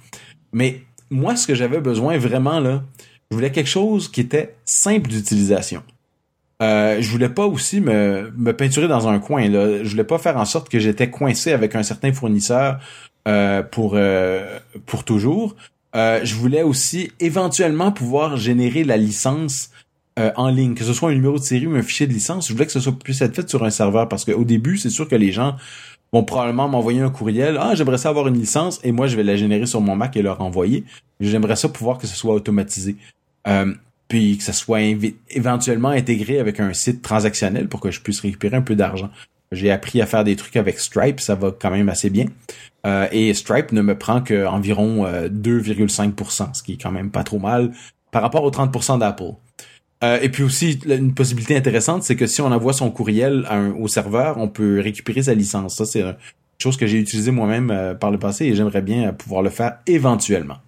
[0.52, 2.84] Mais moi, ce que j'avais besoin vraiment là,
[3.30, 5.82] je voulais quelque chose qui était simple d'utilisation.
[6.62, 9.48] Euh, je voulais pas aussi me, me peinturer dans un coin.
[9.48, 9.84] Là.
[9.84, 12.78] Je voulais pas faire en sorte que j'étais coincé avec un certain fournisseur
[13.28, 15.56] euh, pour euh, pour toujours.
[15.94, 19.70] Je voulais aussi éventuellement pouvoir générer la licence
[20.18, 22.48] en ligne, que ce soit un numéro de série ou un fichier de licence.
[22.48, 24.90] Je voulais que ce soit puisse être fait sur un serveur parce qu'au début, c'est
[24.90, 25.56] sûr que les gens
[26.12, 27.56] vont probablement m'envoyer un courriel.
[27.58, 30.14] Ah, j'aimerais ça avoir une licence et moi je vais la générer sur mon Mac
[30.18, 30.84] et leur envoyer.
[31.18, 32.96] J'aimerais ça pouvoir que ce soit automatisé.
[34.08, 34.80] Puis que ça soit
[35.30, 39.10] éventuellement intégré avec un site transactionnel pour que je puisse récupérer un peu d'argent.
[39.52, 42.26] J'ai appris à faire des trucs avec Stripe, ça va quand même assez bien.
[42.86, 47.24] Euh, et Stripe ne me prend qu'environ 2,5%, euh, ce qui est quand même pas
[47.24, 47.72] trop mal
[48.10, 49.34] par rapport aux 30% d'Apple.
[50.04, 53.46] Euh, et puis aussi, une possibilité intéressante, c'est que si on envoie son courriel
[53.78, 55.76] au serveur, on peut récupérer sa licence.
[55.76, 56.16] Ça, c'est une
[56.58, 60.58] chose que j'ai utilisé moi-même par le passé et j'aimerais bien pouvoir le faire éventuellement.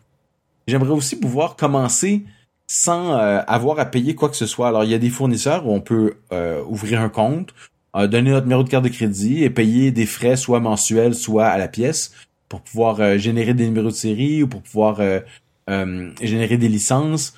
[0.66, 2.24] J'aimerais aussi pouvoir commencer
[2.68, 4.68] sans euh, avoir à payer quoi que ce soit.
[4.68, 7.54] Alors, il y a des fournisseurs où on peut euh, ouvrir un compte,
[7.96, 11.46] euh, donner notre numéro de carte de crédit et payer des frais soit mensuels, soit
[11.46, 12.12] à la pièce
[12.48, 15.02] pour pouvoir générer des numéros de série ou pour pouvoir
[15.68, 17.34] générer des licences.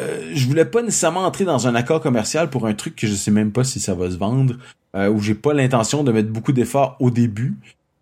[0.00, 3.30] je voulais pas nécessairement entrer dans un accord commercial pour un truc que je sais
[3.30, 4.56] même pas si ça va se vendre,
[4.96, 7.54] où j'ai pas l'intention de mettre beaucoup d'efforts au début.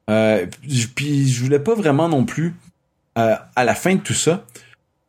[0.07, 2.55] puis je voulais pas vraiment non plus
[3.15, 4.47] à la fin de tout ça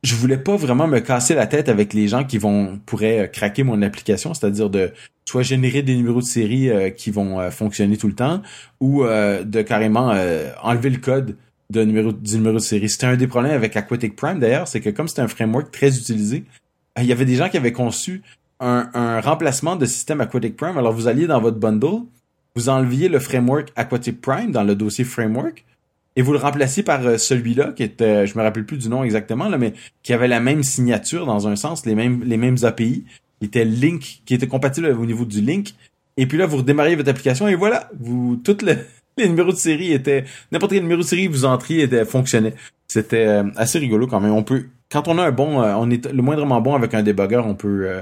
[0.04, 3.28] je voulais pas vraiment me casser la tête avec les gens qui vont pourraient euh,
[3.28, 4.92] craquer mon application, c'est-à-dire de
[5.26, 8.42] soit générer des numéros de série euh, qui vont euh, fonctionner tout le temps
[8.80, 10.14] ou de carrément
[10.64, 11.36] enlever le code
[11.70, 12.90] de numéro du numéro de série.
[12.90, 15.98] C'était un des problèmes avec Aquatic Prime d'ailleurs, c'est que comme c'est un framework très
[15.98, 16.46] utilisé,
[16.98, 18.22] il y avait des gens qui avaient conçu
[18.62, 20.78] un remplacement de système Aquatic Prime.
[20.78, 22.04] Alors vous alliez dans votre bundle,
[22.56, 25.66] vous enleviez le framework Aquatic Prime dans le dossier framework
[26.20, 29.06] et vous le remplaciez par euh, celui-là qui était, je me rappelle plus du nom
[29.06, 32.58] exactement là, mais qui avait la même signature dans un sens, les mêmes les mêmes
[32.64, 33.06] API,
[33.40, 35.76] qui était link, qui était compatible au niveau du link.
[36.18, 38.64] Et puis là, vous redémarriez votre application et voilà, vous toutes
[39.18, 42.56] les numéros de série étaient n'importe quel numéro de série vous entriez était fonctionnait.
[42.90, 44.34] C'était euh, assez rigolo quand même.
[44.34, 47.02] On peut quand on a un bon, euh, on est le moindrement bon avec un
[47.02, 48.02] débugger, on peut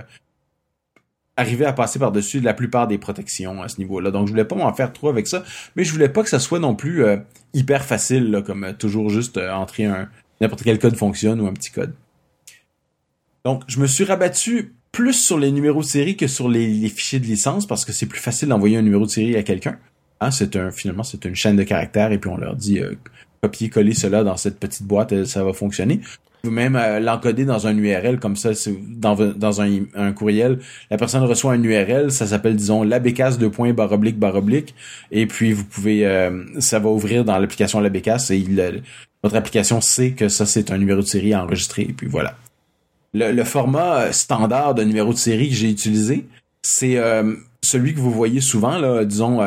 [1.37, 4.11] arriver à passer par-dessus la plupart des protections à ce niveau-là.
[4.11, 5.43] Donc je voulais pas m'en faire trop avec ça,
[5.75, 7.17] mais je voulais pas que ça soit non plus euh,
[7.53, 10.09] hyper facile, là, comme euh, toujours juste euh, entrer un
[10.41, 11.93] n'importe quel code fonctionne ou un petit code.
[13.45, 17.19] Donc je me suis rabattu plus sur les numéros de série que sur les, fichiers
[17.19, 19.77] de licence parce que c'est plus facile d'envoyer un numéro de série à quelqu'un.
[20.19, 22.81] Hein, c'est un finalement c'est une chaîne de caractères et puis on leur dit
[23.43, 26.01] copier-coller cela dans cette petite boîte, ça va fonctionner
[26.43, 28.51] même euh, l'encoder dans un URL comme ça,
[28.87, 33.47] dans, dans un, un, courriel, la personne reçoit un URL, ça s'appelle disons l'abécasse de
[33.47, 34.75] point barre oblique barre oblique,
[35.11, 38.81] et puis vous pouvez, euh, ça va ouvrir dans l'application l'abécasse et il,
[39.23, 42.35] votre application sait que ça c'est un numéro de série enregistré, et puis voilà.
[43.13, 46.25] Le, le format euh, standard de numéro de série que j'ai utilisé,
[46.61, 46.97] c'est
[47.63, 49.39] celui que vous voyez souvent là, disons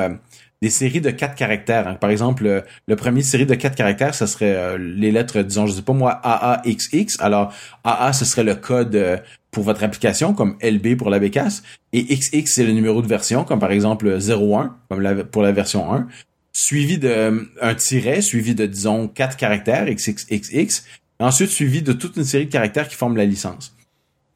[0.62, 1.88] des séries de quatre caractères.
[1.88, 1.94] Hein.
[1.94, 5.72] Par exemple, le, premier série de quatre caractères, ce serait euh, les lettres, disons, je
[5.72, 7.18] sais pas moi, AAXX.
[7.20, 7.54] Alors,
[7.84, 9.16] AA, ce serait le code euh,
[9.50, 11.62] pour votre application, comme LB pour la bécasse.
[11.92, 15.92] Et XX, c'est le numéro de version, comme par exemple 01, comme pour la version
[15.92, 16.06] 1.
[16.52, 20.84] Suivi de euh, un tiret, suivi de, disons, quatre caractères, XXXX.
[21.20, 23.74] Ensuite, suivi de toute une série de caractères qui forment la licence.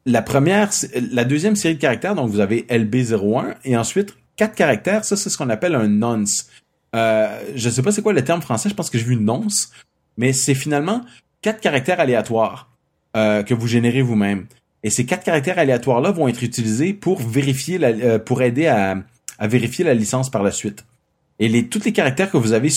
[0.07, 0.69] La première,
[1.11, 5.29] la deuxième série de caractères, donc vous avez LB01, et ensuite quatre caractères, ça c'est
[5.29, 6.49] ce qu'on appelle un nonce.
[6.95, 9.71] Euh, je sais pas c'est quoi le terme français, je pense que j'ai vu nonce,
[10.17, 11.01] mais c'est finalement
[11.41, 12.69] quatre caractères aléatoires
[13.15, 14.45] euh, que vous générez vous-même.
[14.85, 18.97] Et ces quatre caractères aléatoires-là vont être utilisés pour vérifier la, euh, pour aider à,
[19.41, 20.85] vérifier la licence par la suite.
[21.39, 22.69] Et les, tous les caractères que vous avez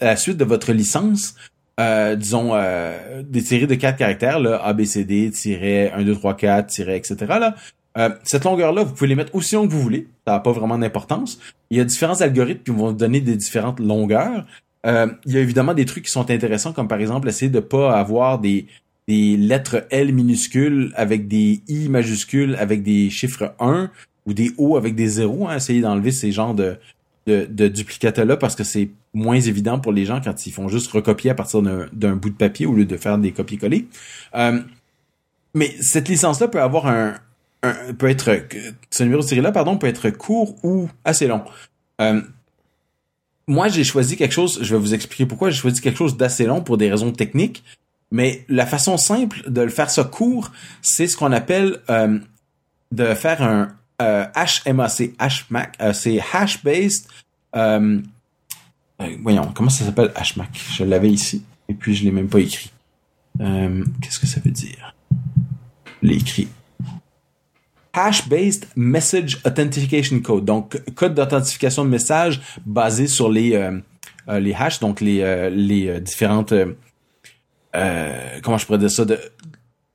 [0.00, 1.36] à la suite de votre licence,
[1.78, 5.30] euh, disons, euh, des séries de quatre caractères, là, A, B, C, D,
[5.94, 7.16] 1, 2, 3, 4, etc.
[7.98, 10.06] euh, cette longueur-là, vous pouvez les mettre aussi long que vous voulez.
[10.26, 11.38] Ça n'a pas vraiment d'importance.
[11.70, 14.46] Il y a différents algorithmes qui vont donner des différentes longueurs.
[14.86, 17.60] Euh, il y a évidemment des trucs qui sont intéressants, comme par exemple essayer de
[17.60, 18.66] pas avoir des,
[19.08, 23.90] des lettres L minuscules avec des I majuscules avec des chiffres 1
[24.26, 25.48] ou des O avec des zéros.
[25.48, 26.76] Hein, essayer d'enlever ces genres de,
[27.26, 30.90] de, de là parce que c'est moins évident pour les gens quand ils font juste
[30.92, 33.88] recopier à partir d'un bout de papier au lieu de faire des copier-coller.
[34.36, 34.60] Euh,
[35.54, 37.14] mais cette licence-là peut avoir un,
[37.98, 38.46] peut être
[38.90, 41.42] ce numéro de série-là, pardon, peut être court ou assez long.
[42.00, 42.20] Euh,
[43.46, 44.58] moi, j'ai choisi quelque chose.
[44.62, 47.64] Je vais vous expliquer pourquoi j'ai choisi quelque chose d'assez long pour des raisons techniques.
[48.10, 50.52] Mais la façon simple de le faire ça court,
[50.82, 52.18] c'est ce qu'on appelle euh,
[52.92, 57.08] de faire un euh, HMAC, HMAC, euh, c'est hash-based.
[57.56, 58.00] Euh,
[59.00, 62.40] euh, voyons, comment ça s'appelle HMAC Je l'avais ici et puis je l'ai même pas
[62.40, 62.70] écrit.
[63.38, 64.94] Qu'est-ce que ça veut dire?
[66.02, 66.48] L'écrit.
[67.98, 73.70] Hash-based Message Authentication Code, donc code d'authentification de message basé sur les
[74.28, 76.54] les hashes, donc les les différentes
[77.76, 79.18] euh, comment je pourrais dire ça, de,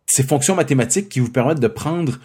[0.05, 2.19] ces fonctions mathématiques qui vous permettent de prendre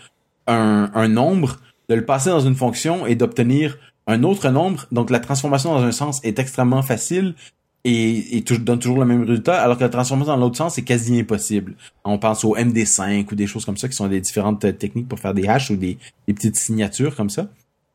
[0.47, 1.59] un, un nombre,
[1.89, 4.87] de le passer dans une fonction et d'obtenir un autre nombre.
[4.93, 7.35] Donc la transformation dans un sens est extrêmement facile
[7.85, 10.83] et, et donne toujours le même résultat, alors que la transformation dans l'autre sens est
[10.83, 11.75] quasi impossible.
[12.05, 15.09] On pense au MD5 ou des choses comme ça qui sont des différentes euh, techniques
[15.09, 17.49] pour faire des hashes ou des, des petites signatures comme ça.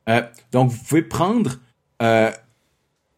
[0.08, 0.22] Euh,
[0.52, 1.58] donc vous pouvez prendre
[2.02, 2.30] euh,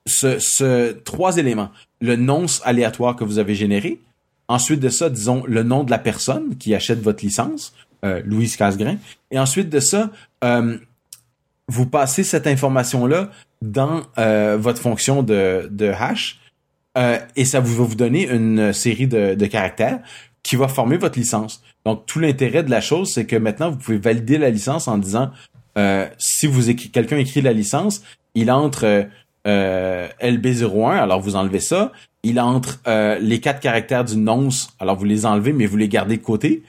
[0.06, 4.00] ce, ce trois éléments le nonce aléatoire que vous avez généré,
[4.48, 8.54] Ensuite de ça, disons le nom de la personne qui achète votre licence, euh, Louise
[8.54, 8.96] Casgrain.
[9.32, 10.12] Et ensuite de ça,
[10.44, 10.78] euh,
[11.66, 14.02] vous passez cette information-là dans
[14.58, 16.38] votre fonction de, de hash
[16.97, 20.01] euh, et ça vous va vous donner une série de, caractères
[20.42, 21.62] qui va former votre licence.
[21.84, 24.99] Donc tout l'intérêt de la chose, c'est que maintenant vous pouvez valider la licence en
[24.99, 25.30] disant
[25.76, 28.03] euh, si vous quelqu'un écrit la licence,
[28.34, 29.09] il entre
[29.47, 31.92] euh, LB01, alors vous enlevez ça,
[32.26, 35.88] il entre euh, les quatre caractères du nonce, alors vous les enlevez, mais vous les
[35.88, 36.64] gardez de côté.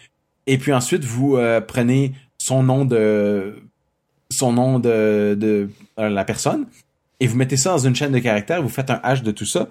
[0.45, 3.55] Et puis ensuite, vous euh, prenez son nom de
[4.29, 5.69] son nom de, de
[5.99, 6.67] euh, la personne
[7.19, 9.45] et vous mettez ça dans une chaîne de caractères, vous faites un hash de tout
[9.45, 9.67] ça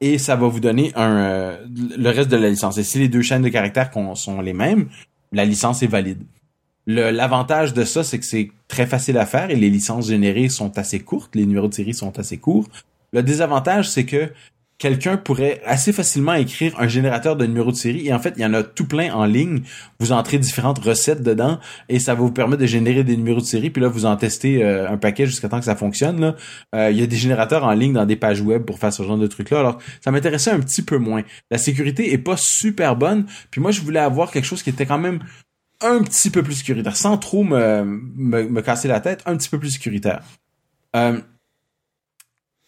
[0.00, 2.78] et ça va vous donner un le reste de la licence.
[2.78, 4.88] Et si les deux chaînes de caractères sont les mêmes,
[5.32, 6.22] la licence est valide.
[6.86, 10.78] L'avantage de ça, c'est que c'est très facile à faire et les licences générées sont
[10.78, 12.66] assez courtes, les numéros de série sont assez courts.
[13.12, 14.30] Le désavantage, c'est que
[14.78, 18.06] quelqu'un pourrait assez facilement écrire un générateur de numéros de série.
[18.06, 19.62] Et en fait il y en a tout plein en ligne.
[19.98, 21.58] Vous entrez différentes recettes dedans
[21.88, 23.70] et ça va vous permettre de générer des numéros de série.
[23.70, 26.34] Puis là vous en testez euh, un paquet jusqu'à temps que ça fonctionne
[26.74, 29.02] euh, il y a des générateurs en ligne dans des pages web pour faire ce
[29.02, 31.22] genre de trucs là alors ça m'intéressait un petit peu moins.
[31.50, 33.26] La sécurité est pas super bonne.
[33.50, 35.20] Puis moi je voulais avoir quelque chose qui était quand même
[35.80, 39.58] un petit peu plus sécuritaire sans trop me, me, casser la tête un petit peu
[39.58, 40.22] plus sécuritaire.
[40.96, 41.20] Euh,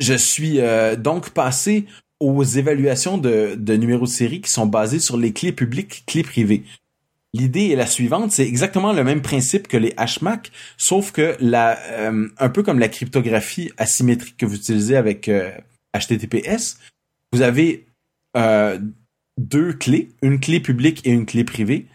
[0.01, 1.87] je suis euh, donc passé
[2.19, 6.65] aux évaluations de, numéros de série qui sont basées sur les clés publiques, clés privées.
[7.33, 11.79] L'idée est la suivante, c'est exactement le même principe que les HMAC, sauf que la,
[11.91, 15.31] euh, un peu comme la cryptographie asymétrique que vous utilisez avec
[15.95, 16.87] HTTPS, euh,
[17.33, 17.87] vous avez
[19.39, 21.87] deux clés, une clé publique et une clé privée.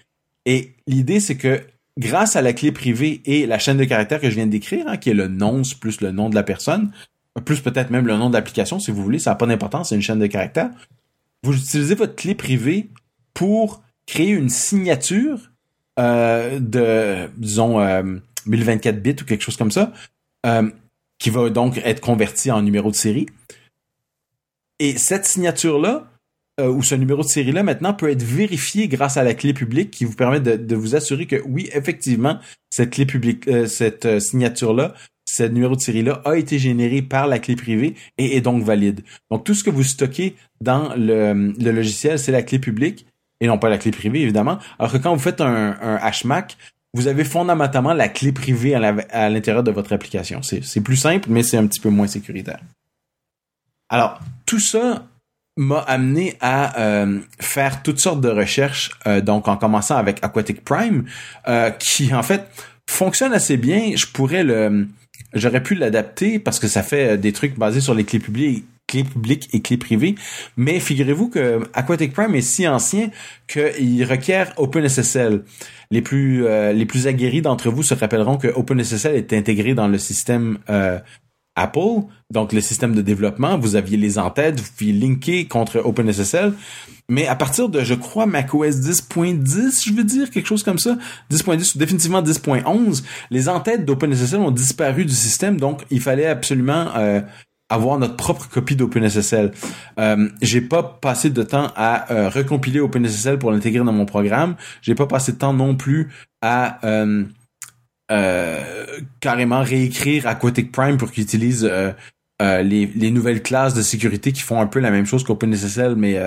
[0.45, 1.61] Et l'idée, c'est que
[1.97, 4.97] grâce à la clé privée et la chaîne de caractères que je viens d'écrire, hein,
[4.97, 6.91] qui est le nonce plus le nom de la personne,
[7.41, 9.95] plus peut-être même le nom de l'application si vous voulez, ça n'a pas d'importance, c'est
[9.95, 10.69] une chaîne de caractères.
[11.43, 12.89] Vous utilisez votre clé privée
[13.33, 15.51] pour créer une signature
[15.99, 17.79] euh, de, disons,
[18.45, 19.93] 1024 euh, bits ou quelque chose comme ça,
[20.45, 20.69] euh,
[21.19, 23.27] qui va donc être convertie en numéro de série.
[24.79, 26.11] Et cette signature-là,
[26.61, 30.05] ou ce numéro de série-là, maintenant, peut être vérifié grâce à la clé publique qui
[30.05, 34.93] vous permet de, de vous assurer que oui, effectivement, cette clé publique, cette signature-là
[35.25, 39.01] ce numéro de série-là a été généré par la clé privée et est donc valide.
[39.31, 43.07] Donc tout ce que vous stockez dans le, logiciel, c'est la clé publique
[43.41, 44.59] et non pas la clé privée, évidemment.
[44.79, 46.57] Alors que quand vous faites un, un HMAC,
[46.95, 50.41] vous avez fondamentalement la clé privée à l'intérieur de votre application.
[50.41, 52.61] C'est plus simple, mais c'est un petit peu moins sécuritaire.
[53.89, 55.05] Alors, tout ça
[55.57, 60.63] m'a amené à euh, faire toutes sortes de recherches, euh, donc en commençant avec Aquatic
[60.63, 61.05] Prime,
[61.49, 62.49] euh, qui en fait
[62.89, 63.91] fonctionne assez bien.
[63.95, 64.87] Je pourrais le
[65.33, 68.65] j'aurais pu l'adapter parce que ça fait euh, des trucs basés sur les clés publiques,
[69.53, 70.15] et clé privée.
[70.57, 73.09] Mais figurez-vous que Aquatic Prime est si ancien
[73.47, 75.43] qu'il requiert OpenSSL.
[75.91, 79.87] Les plus euh, les plus aguerris d'entre vous se rappelleront que OpenSSL est intégré dans
[79.87, 80.99] le système euh,
[81.55, 83.57] Apple, donc le système de développement.
[83.57, 86.53] Vous aviez les entêtes, vous pouviez linker contre OpenSSL.
[87.07, 90.97] Mais à partir de, je crois, macOS 10.10, je veux dire, quelque chose comme ça,
[91.31, 96.87] 10.10 ou définitivement 10.11, les entêtes d'OpenSSL ont disparu du système, donc il fallait absolument
[96.97, 97.21] euh,
[97.69, 99.51] avoir notre propre copie d'OpenSSL.
[99.99, 104.55] Euh, j'ai pas passé de temps à euh, recompiler OpenSSL pour l'intégrer dans mon programme.
[104.81, 107.23] J'ai pas passé de temps non plus à euh,
[108.07, 111.69] carrément réécrire Aquatic Prime pour qu'il utilise
[112.39, 116.19] les, les, nouvelles classes de sécurité qui font un peu la même chose qu'OpenSSL, mais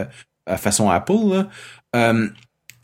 [0.57, 1.47] façon Apple.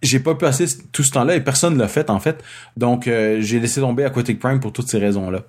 [0.03, 2.45] j'ai pas passé tout ce temps-là et personne l'a fait en fait.
[2.77, 5.43] Donc j'ai laissé tomber Aquatic Prime pour toutes ces raisons-là.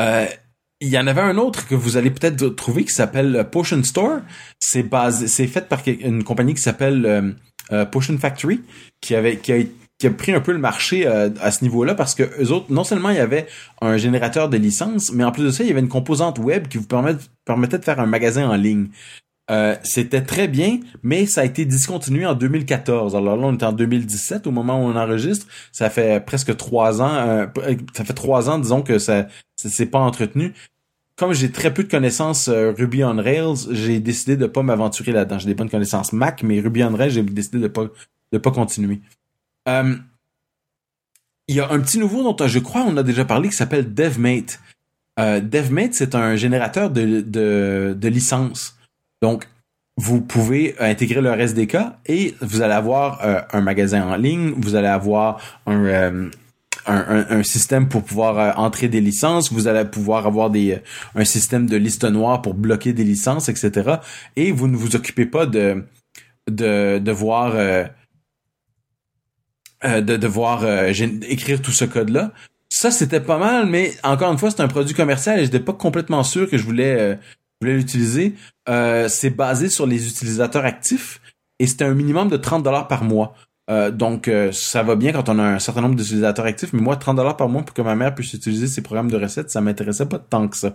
[0.00, 0.26] Euh,
[0.80, 4.20] il y en avait un autre que vous allez peut-être trouver qui s'appelle Potion Store.
[4.58, 7.32] C'est basé, c'est fait par une compagnie qui s'appelle euh,
[7.72, 8.62] euh, Potion Factory,
[9.00, 9.70] qui avait, qui
[10.00, 12.66] qui a pris un peu le marché euh, à ce niveau-là parce que eux autres,
[12.70, 13.46] non seulement il y avait
[13.82, 16.68] un générateur de licence, mais en plus de ça, il y avait une composante web
[16.68, 18.88] qui vous permettait de faire un magasin en ligne.
[19.50, 23.14] Euh, c'était très bien, mais ça a été discontinué en 2014.
[23.14, 25.46] Alors là, on est en 2017 au moment où on enregistre.
[25.70, 27.14] Ça fait presque trois ans.
[27.14, 27.46] Euh,
[27.92, 29.26] ça fait trois ans, disons que ça,
[29.56, 30.54] ça s'est pas entretenu.
[31.16, 35.12] Comme j'ai très peu de connaissances euh, Ruby on Rails, j'ai décidé de pas m'aventurer
[35.12, 35.38] là-dedans.
[35.38, 37.88] J'ai des bonnes connaissances Mac, mais Ruby on Rails, j'ai décidé de pas
[38.32, 39.00] de pas continuer.
[39.66, 43.92] Il y a un petit nouveau dont je crois on a déjà parlé qui s'appelle
[43.92, 44.60] DevMate.
[45.18, 48.78] DevMate, c'est un générateur de, licences.
[49.20, 49.46] Donc,
[50.00, 54.74] vous pouvez intégrer le SDK et vous allez avoir euh, un magasin en ligne, vous
[54.74, 56.30] allez avoir un,
[56.88, 60.78] euh, système pour pouvoir euh, entrer des licences, vous allez pouvoir avoir des
[61.14, 63.96] un système de liste noire pour bloquer des licences, etc.
[64.36, 65.84] Et vous ne vous occupez pas de
[66.48, 67.12] de
[69.82, 70.64] devoir de devoir
[71.28, 72.32] écrire tout ce code-là.
[72.68, 75.72] Ça, c'était pas mal, mais encore une fois, c'est un produit commercial et j'étais pas
[75.72, 77.18] complètement sûr que je voulais
[77.60, 78.34] voulais l'utiliser,
[78.68, 81.20] euh, c'est basé sur les utilisateurs actifs
[81.58, 83.34] et c'était un minimum de 30 dollars par mois.
[83.70, 86.80] Euh, donc euh, ça va bien quand on a un certain nombre d'utilisateurs actifs, mais
[86.80, 89.50] moi 30 dollars par mois pour que ma mère puisse utiliser ses programmes de recettes,
[89.50, 90.74] ça m'intéressait pas tant que ça.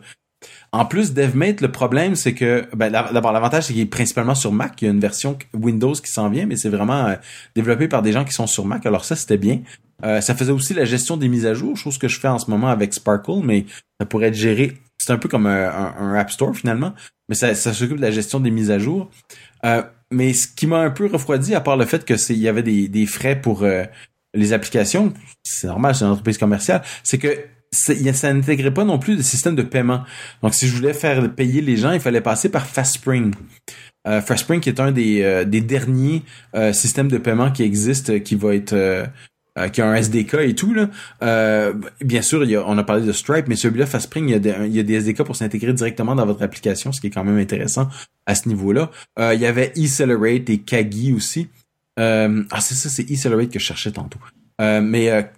[0.72, 4.52] En plus, DevMate, le problème, c'est que, ben, d'abord, l'avantage, c'est qu'il est principalement sur
[4.52, 4.82] Mac.
[4.82, 7.16] Il y a une version Windows qui s'en vient, mais c'est vraiment
[7.56, 8.86] développé par des gens qui sont sur Mac.
[8.86, 9.62] Alors ça, c'était bien.
[10.04, 12.50] ça faisait aussi la gestion des mises à jour, chose que je fais en ce
[12.50, 13.66] moment avec Sparkle, mais
[14.00, 16.94] ça pourrait être géré c'est un peu comme un, App Store finalement,
[17.30, 19.10] mais ça, s'occupe de la gestion des mises à jour.
[19.66, 22.40] Euh, mais ce qui m'a un peu refroidi, à part le fait que c'est il
[22.40, 23.84] y avait des, frais pour euh,
[24.34, 27.38] les applications, c'est normal, c'est une entreprise commerciale, c'est que
[27.76, 30.04] ça n'intégrait pas non plus de système de paiement.
[30.42, 33.34] Donc, si je voulais faire payer les gens, il fallait passer par FastSpring.
[34.08, 36.24] Euh, FastSpring qui est un des, euh, des derniers
[36.72, 38.76] systèmes de paiement qui existent, qui va être
[39.58, 40.90] euh, qui a un SDK et tout là.
[41.24, 44.32] Euh, bien sûr, il y a, on a parlé de Stripe, mais celui-là, FastSpring, il
[44.32, 47.00] y a des, il y a des SDK pour s'intégrer directement dans votre application, ce
[47.00, 47.88] qui est quand même intéressant
[48.26, 48.92] à ce niveau-là.
[49.18, 51.48] Euh, il y avait eCelerate et Kagi aussi.
[51.98, 52.28] ah,
[52.60, 54.20] c'est ça, c'est eCelerate que je cherchais tantôt.
[54.60, 55.32] Mais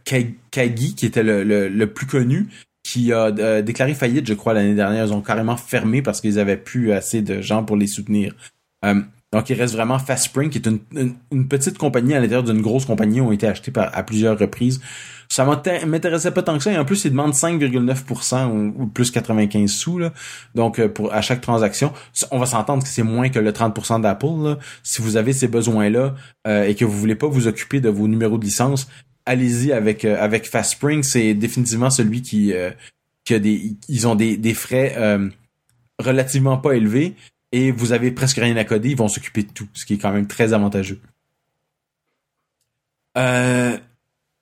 [0.52, 2.48] Kagi, qui était le, le, plus connu,
[2.84, 5.06] qui a déclaré faillite, je crois, l'année dernière.
[5.06, 8.36] Ils ont carrément fermé parce qu'ils avaient plus assez de gens pour les soutenir.
[9.34, 13.20] Donc, il reste vraiment FastSpring, qui est une, petite compagnie à l'intérieur d'une grosse compagnie,
[13.20, 14.80] ont été achetés par, à plusieurs reprises.
[15.30, 15.44] Ça
[15.86, 16.72] m'intéressait pas tant que ça.
[16.72, 20.00] Et en plus, ils demandent 5,9% ou, plus 95 sous.
[20.00, 20.14] Là.
[20.56, 21.92] Donc, euh, pour à chaque transaction,
[22.32, 24.58] on va s'entendre que c'est moins que le 30% d'Apple.
[24.84, 26.16] Si vous avez ces besoins-là
[26.48, 28.88] euh, et que vous voulez pas vous occuper de vos numéros de licence,
[29.28, 31.04] allez-y avec euh, avec FastSpring.
[31.04, 32.54] C'est définitivement celui qui,
[33.24, 33.76] qui a des...
[34.06, 34.96] Ont des, frais
[36.00, 37.16] relativement pas élevés
[37.52, 39.98] et vous avez presque rien à coder, ils vont s'occuper de tout, ce qui est
[39.98, 41.00] quand même très avantageux.
[43.18, 43.78] Euh,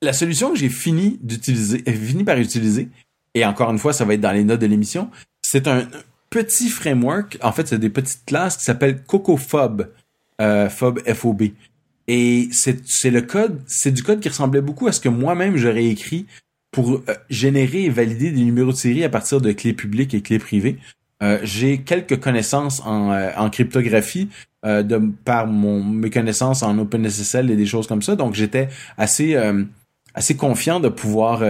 [0.01, 2.89] la solution que j'ai fini euh, par utiliser,
[3.33, 5.09] et encore une fois, ça va être dans les notes de l'émission,
[5.41, 5.87] c'est un
[6.29, 9.91] petit framework, en fait, c'est des petites classes qui s'appellent CocoFob,
[10.41, 11.43] euh, Fob FOB.
[12.07, 15.85] Et c'est le code, c'est du code qui ressemblait beaucoup à ce que moi-même j'aurais
[15.85, 16.27] écrit
[16.71, 20.21] pour euh, générer et valider des numéros de série à partir de clés publiques et
[20.21, 20.77] clés privées.
[21.23, 24.29] Euh, j'ai quelques connaissances en, euh, en cryptographie
[24.65, 28.15] euh, de par mon mes connaissances en OpenSSL et des choses comme ça.
[28.15, 29.35] Donc j'étais assez
[30.13, 31.43] assez confiant de pouvoir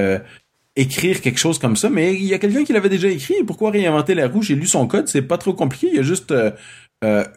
[0.75, 1.89] écrire quelque chose comme ça.
[1.89, 3.35] Mais il y a quelqu'un qui l'avait déjà écrit.
[3.45, 4.41] Pourquoi réinventer la roue?
[4.41, 5.87] J'ai lu son code, c'est pas trop compliqué.
[5.91, 6.33] Il y a juste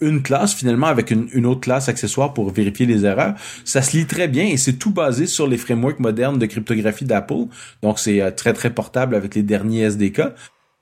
[0.00, 3.34] une classe finalement avec une, autre classe accessoire pour vérifier les erreurs.
[3.66, 7.04] Ça se lit très bien et c'est tout basé sur les frameworks modernes de cryptographie
[7.04, 7.48] d'Apple.
[7.82, 10.22] Donc c'est très très portable avec les derniers SDK.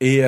[0.00, 0.22] Et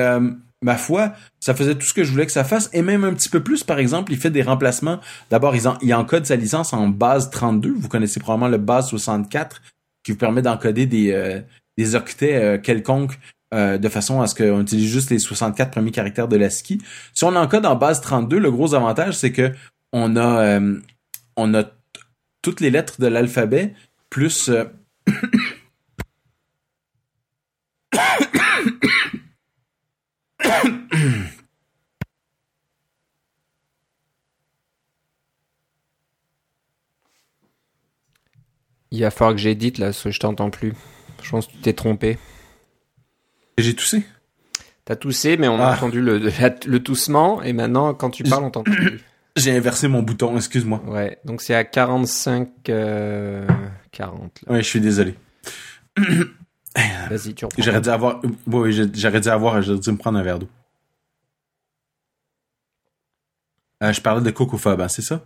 [0.61, 3.13] ma foi, ça faisait tout ce que je voulais que ça fasse, et même un
[3.13, 3.63] petit peu plus.
[3.63, 4.99] Par exemple, il fait des remplacements.
[5.29, 7.73] D'abord, il, encode sa licence en base 32.
[7.77, 9.61] Vous connaissez probablement le base 64,
[10.03, 13.17] qui vous permet d'encoder des, euh, octets euh, quelconques
[13.53, 16.79] euh, de façon à ce qu'on utilise juste les 64 premiers caractères de l'ASCII.
[17.13, 19.51] Si on encode en base 32, le gros avantage, c'est que
[19.91, 20.59] on a,
[21.35, 21.63] on a
[22.41, 23.73] toutes les lettres de l'alphabet,
[24.09, 24.51] plus...
[38.91, 40.73] Il va falloir que j'édite là, parce que je t'entends plus.
[41.21, 42.17] Je pense que tu t'es trompé.
[43.61, 44.03] J'ai toussé
[44.85, 45.75] T'as toussé, mais on a ah.
[45.75, 48.99] entendu le, le, toussement, et maintenant, quand tu parles, on t'entend plus.
[49.35, 50.81] J'ai inversé mon bouton, excuse-moi.
[50.87, 52.49] Ouais, donc c'est à 45...
[52.63, 52.69] 40.
[52.69, 54.51] Euh, là.
[54.51, 55.13] Ouais, je suis désolé.
[56.75, 57.61] Vas-y, tu reprends.
[57.61, 58.21] J'aurais dû avoir...
[58.47, 59.61] Oui, j'aurais dû avoir...
[59.61, 60.49] J'aurais dû me prendre un verre d'eau.
[63.83, 65.23] Euh, je parlais de Cocophobe, hein, c'est ça?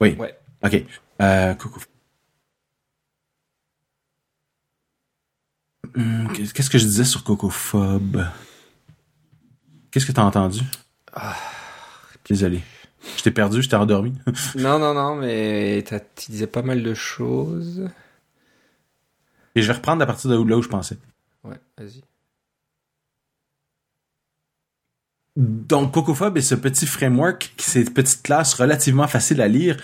[0.00, 0.16] Oui.
[0.18, 0.36] Ouais.
[0.62, 0.84] OK.
[1.22, 1.97] Euh, Cocophobe.
[6.54, 8.24] Qu'est-ce que je disais sur Cocophobe?
[9.90, 10.60] Qu'est-ce que t'as entendu?
[11.14, 11.36] Ah,
[12.28, 12.62] Désolé.
[13.16, 14.12] Je t'ai perdu, je t'ai endormi.
[14.56, 15.82] non, non, non, mais
[16.16, 17.88] tu disais pas mal de choses.
[19.54, 20.98] Et je vais reprendre à partir de là où je pensais.
[21.42, 22.02] Ouais, vas-y.
[25.36, 29.76] Donc, Cocophobe est ce petit framework, ces petites classes relativement faciles à lire,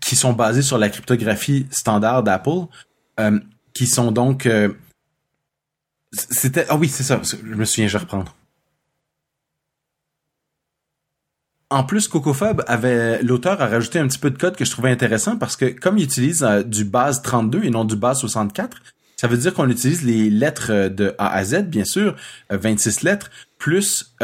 [0.00, 2.66] qui sont basées sur la cryptographie standard d'Apple,
[3.20, 3.38] euh,
[3.74, 4.46] qui sont donc...
[4.46, 4.72] Euh,
[6.12, 6.66] c'était...
[6.68, 8.34] Ah oui, c'est ça, je me souviens, je vais reprendre.
[11.70, 14.90] En plus, Cocophobe avait l'auteur a rajouté un petit peu de code que je trouvais
[14.90, 18.82] intéressant parce que comme il utilise euh, du base 32 et non du base 64,
[19.16, 22.16] ça veut dire qu'on utilise les lettres de A à Z, bien sûr,
[22.50, 24.16] 26 lettres, plus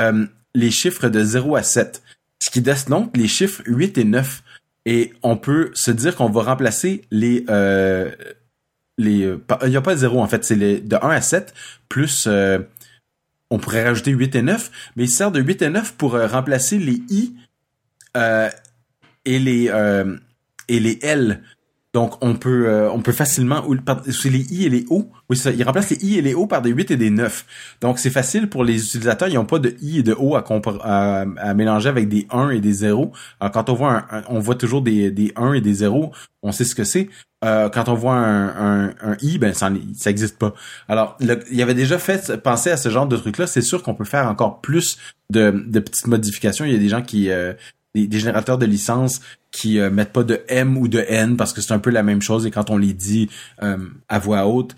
[0.54, 2.02] les chiffres de 0 à 7,
[2.40, 4.42] ce qui laisse donc les chiffres 8 et 9.
[4.86, 7.44] Et on peut se dire qu'on va remplacer les...
[7.48, 8.10] Euh,
[8.98, 11.20] les euh, il n'y a pas de 0 en fait, c'est les de 1 à
[11.20, 11.54] 7
[11.88, 12.26] plus...
[12.26, 12.58] Euh,
[13.50, 16.78] on pourrait rajouter 8 et 9, mais il sert de 8 et 9 pour remplacer
[16.78, 17.34] les i
[18.14, 19.72] et les
[20.68, 21.42] et les l
[21.94, 23.64] donc on peut euh, on peut facilement
[24.10, 25.10] c'est les i et les o.
[25.30, 27.78] Oui, ça, il remplace les i et les o par des 8 et des 9.
[27.80, 31.54] Donc c'est facile pour les utilisateurs, ils n'ont pas de i et de o à,
[31.54, 33.12] mélanger avec des 1 et des 0.
[33.40, 36.12] Alors quand on voit un, on voit toujours des des 1 et des 0,
[36.42, 37.08] on sait ce que c'est.
[37.44, 40.52] Euh, quand on voit un, un, i, ben ça ça existe pas.
[40.88, 43.46] Alors il y avait déjà fait penser à ce genre de truc là.
[43.46, 44.98] C'est sûr qu'on peut faire encore plus
[45.30, 46.66] de, de petites modifications.
[46.66, 47.54] Il y a des gens qui euh,
[48.06, 49.20] des, générateurs de licence
[49.50, 52.02] qui euh, mettent pas de M ou de N parce que c'est un peu la
[52.02, 53.28] même chose et quand on les dit
[53.62, 53.78] euh,
[54.08, 54.76] à voix haute,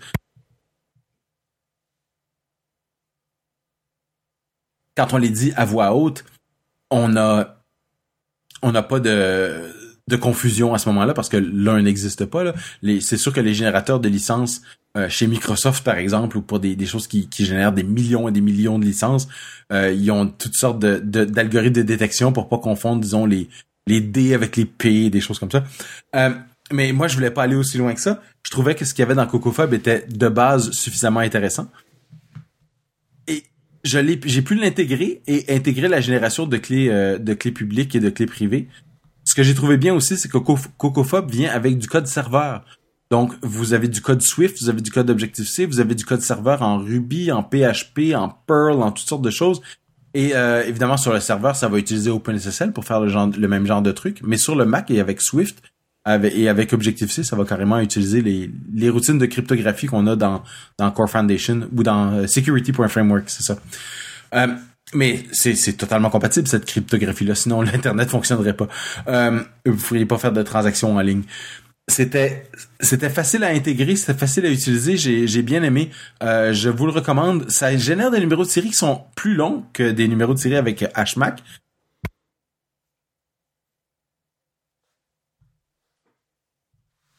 [4.95, 6.25] quand on les dit à voix haute,
[6.89, 7.63] on a
[8.61, 9.71] on n'a pas de
[10.07, 12.43] de confusion à ce moment-là parce que l'un n'existe pas.
[12.43, 12.53] Là.
[12.99, 14.61] c'est sûr que les générateurs de licences
[14.97, 18.27] euh, chez Microsoft, par exemple, ou pour des, des choses qui, qui, génèrent des millions
[18.27, 19.27] et des millions de licences,
[19.71, 23.47] euh, ils ont toutes sortes de, d'algorithmes de, détection pour pas confondre, disons, les,
[23.87, 25.63] les D avec les P, des choses comme ça.
[26.15, 26.31] Euh,
[26.71, 28.21] mais moi, je voulais pas aller aussi loin que ça.
[28.43, 31.69] Je trouvais que ce qu'il y avait dans CocoFob était de base suffisamment intéressant.
[33.27, 33.43] Et
[33.83, 36.89] je j'ai pu l'intégrer et intégrer la génération de clés,
[37.19, 38.67] de clés publiques et de clés privées
[39.23, 42.65] ce que j'ai trouvé bien aussi, c'est que Cocophobe vient avec du code serveur.
[43.11, 46.21] Donc, vous avez du code Swift, vous avez du code Objective-C, vous avez du code
[46.21, 49.61] serveur en Ruby, en PHP, en Perl, en toutes sortes de choses.
[50.13, 53.81] Et euh, évidemment, sur le serveur, ça va utiliser OpenSSL pour faire le, même genre
[53.81, 54.21] de truc.
[54.23, 55.61] Mais sur le Mac et avec Swift
[56.07, 60.41] et avec Objective-C, ça va carrément utiliser les, routines de cryptographie qu'on a dans,
[60.95, 63.57] Core Foundation ou dans euh, Security.framework, c'est ça.
[64.35, 64.47] Euh,
[64.93, 68.67] mais c'est totalement compatible cette cryptographie là, sinon l'internet fonctionnerait pas.
[69.65, 71.23] Vous pourriez pas faire de transactions en ligne.
[71.87, 75.89] C'était c'était facile à intégrer, c'était facile à utiliser, j'ai bien aimé.
[76.23, 77.49] Euh, je vous le recommande.
[77.49, 80.55] Ça génère des numéros de série qui sont plus longs que des numéros de série
[80.55, 81.41] avec HMAC.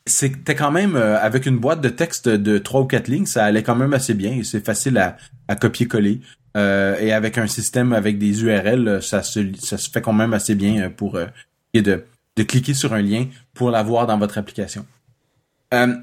[0.05, 3.45] C'était quand même euh, avec une boîte de texte de trois ou quatre lignes, ça
[3.45, 6.21] allait quand même assez bien c'est facile à, à copier-coller.
[6.57, 10.35] Euh, et avec un système avec des URL, ça se, ça se fait quand même
[10.35, 11.27] assez bien euh, pour euh,
[11.75, 12.05] de,
[12.37, 14.87] de cliquer sur un lien pour l'avoir dans votre application.
[15.75, 15.95] Euh,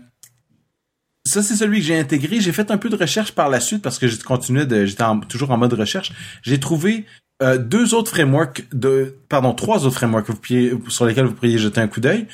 [1.26, 2.40] ça, c'est celui que j'ai intégré.
[2.40, 5.04] J'ai fait un peu de recherche par la suite parce que je continuais de, j'étais
[5.28, 6.12] toujours en mode recherche.
[6.44, 7.06] J'ai trouvé
[7.42, 10.28] euh, deux autres frameworks de, pardon, trois autres frameworks
[10.90, 12.28] sur lesquels vous pourriez jeter un coup d'œil.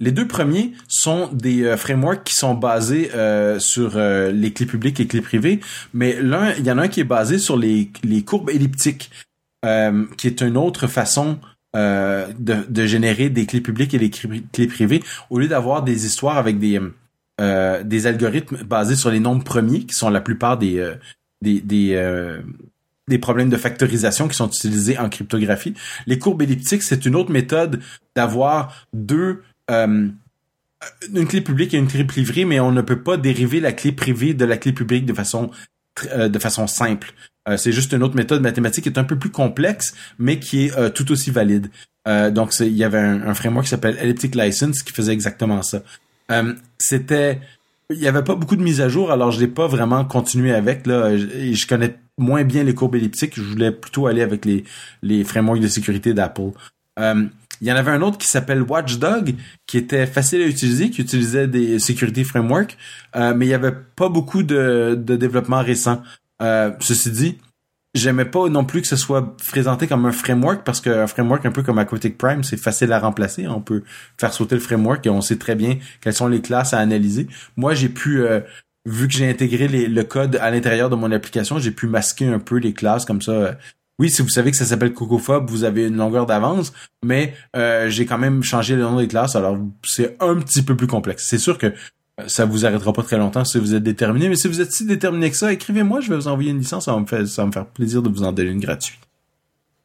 [0.00, 3.10] les deux premiers sont des frameworks qui sont basés
[3.58, 5.60] sur les clés publiques et clés privées,
[5.92, 7.90] mais l'un, il y en a un qui est basé sur les
[8.24, 9.10] courbes elliptiques,
[9.62, 11.38] qui est une autre façon
[11.74, 12.32] de,
[12.68, 16.58] de, générer des clés publiques et des clés privées au lieu d'avoir des histoires avec
[16.58, 16.80] des
[17.38, 20.94] des algorithmes basés sur les nombres premiers qui sont la plupart des
[21.40, 21.96] des, des,
[23.08, 25.74] des problèmes de factorisation qui sont utilisés en cryptographie.
[26.06, 27.80] Les courbes elliptiques, c'est une autre méthode
[28.14, 30.08] d'avoir deux euh,
[31.12, 33.92] une clé publique et une clé privée, mais on ne peut pas dériver la clé
[33.92, 35.50] privée de la clé publique de façon
[36.12, 37.12] euh, de façon simple.
[37.48, 40.66] Euh, c'est juste une autre méthode mathématique qui est un peu plus complexe, mais qui
[40.66, 41.68] est tout aussi valide.
[42.06, 45.82] donc il y avait un, framework qui s'appelle Elliptic License qui faisait exactement ça.
[46.78, 47.40] C'était
[47.90, 50.52] il y avait pas beaucoup de mises à jour, alors je l'ai pas vraiment continué
[50.52, 51.16] avec là.
[51.16, 53.34] Je, connais moins bien les courbes elliptiques.
[53.36, 54.46] Je voulais plutôt aller avec
[55.02, 56.52] les frameworks de sécurité d'Apple.
[56.98, 57.24] Euh,
[57.60, 59.34] il y en avait un autre qui s'appelle Watchdog,
[59.66, 62.76] qui était facile à utiliser, qui utilisait des security frameworks,
[63.14, 66.02] euh, mais il y avait pas beaucoup de développement récent.
[66.42, 67.38] Euh, ceci dit,
[67.94, 71.52] j'aimais pas non plus que ce soit présenté comme un framework parce qu'un framework un
[71.52, 73.46] peu comme Aquatic Prime, c'est facile à remplacer.
[73.46, 73.82] On peut
[74.18, 77.28] faire sauter le framework et on sait très bien quelles sont les classes à analyser.
[77.56, 78.40] Moi, j'ai pu, euh,
[78.86, 82.38] vu que j'ai intégré le code à l'intérieur de mon application, j'ai pu masquer un
[82.38, 83.56] peu les classes comme ça.
[83.98, 86.72] Oui, si vous savez que ça s'appelle CocoFob, vous avez une longueur d'avance,
[87.04, 90.76] mais euh, j'ai quand même changé le nom des classes, alors c'est un petit peu
[90.76, 91.24] plus complexe.
[91.24, 91.72] C'est sûr que
[92.26, 94.28] ça vous arrêtera pas très longtemps si vous êtes déterminé.
[94.28, 96.84] Mais si vous êtes si déterminé que ça, écrivez-moi, je vais vous envoyer une licence,
[96.84, 99.00] ça va me faire, plaisir de vous en donner une gratuite.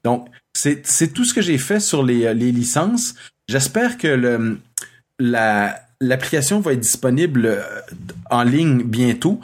[0.03, 3.15] Donc, c'est, tout ce que j'ai fait sur les, licences.
[3.47, 4.57] J'espère que
[5.19, 7.61] l'application va être disponible euh,
[8.29, 9.39] en ligne bientôt.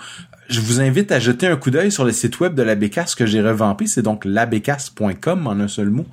[0.50, 3.16] Je vous invite à jeter un coup d'œil sur le site web de la Bécasse
[3.16, 3.88] que j'ai revampé.
[3.88, 6.06] C'est donc labécasse.com en un seul mot.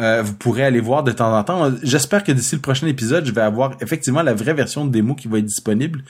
[0.00, 1.70] Euh, vous pourrez aller voir de temps en temps.
[1.82, 5.14] J'espère que d'ici le prochain épisode, je vais avoir effectivement la vraie version de démo
[5.14, 6.02] qui va être disponible.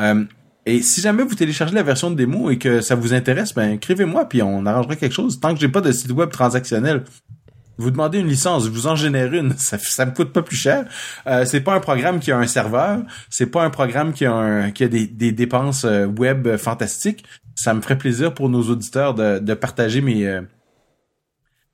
[0.00, 0.24] Euh,
[0.66, 3.72] et si jamais vous téléchargez la version de démo et que ça vous intéresse, ben
[3.72, 5.38] écrivez-moi puis on arrangera quelque chose.
[5.38, 7.04] Tant que j'ai pas de site web transactionnel,
[7.78, 10.56] vous demandez une licence, je vous en génère une, ça, ça me coûte pas plus
[10.56, 10.86] cher.
[11.28, 12.98] Euh, c'est pas un programme qui a un serveur,
[13.30, 17.24] c'est pas un programme qui a, des, dépenses euh, web fantastiques.
[17.54, 20.40] Ça me ferait plaisir pour nos auditeurs de partager mes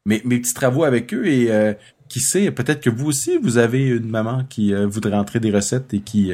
[0.06, 1.72] mes, mes petits travaux avec eux et euh,
[2.08, 5.50] qui sait, peut-être que vous aussi, vous avez une maman qui euh, voudrait entrer des
[5.50, 6.32] recettes et qui,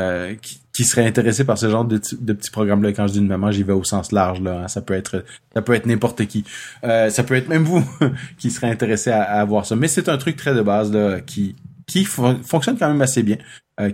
[0.00, 2.92] euh, qui, qui, serait intéressée par ce genre de, de petits programmes-là.
[2.92, 4.40] Quand je dis une maman, j'y vais au sens large.
[4.40, 4.62] Là.
[4.64, 4.68] Hein.
[4.68, 6.44] Ça peut être ça peut être n'importe qui.
[6.82, 7.84] ça peut être même vous
[8.38, 9.76] qui serait intéressé à, à avoir ça.
[9.76, 11.54] Mais c'est un truc très de base là, qui,
[11.86, 13.38] qui fonctionne quand même assez bien,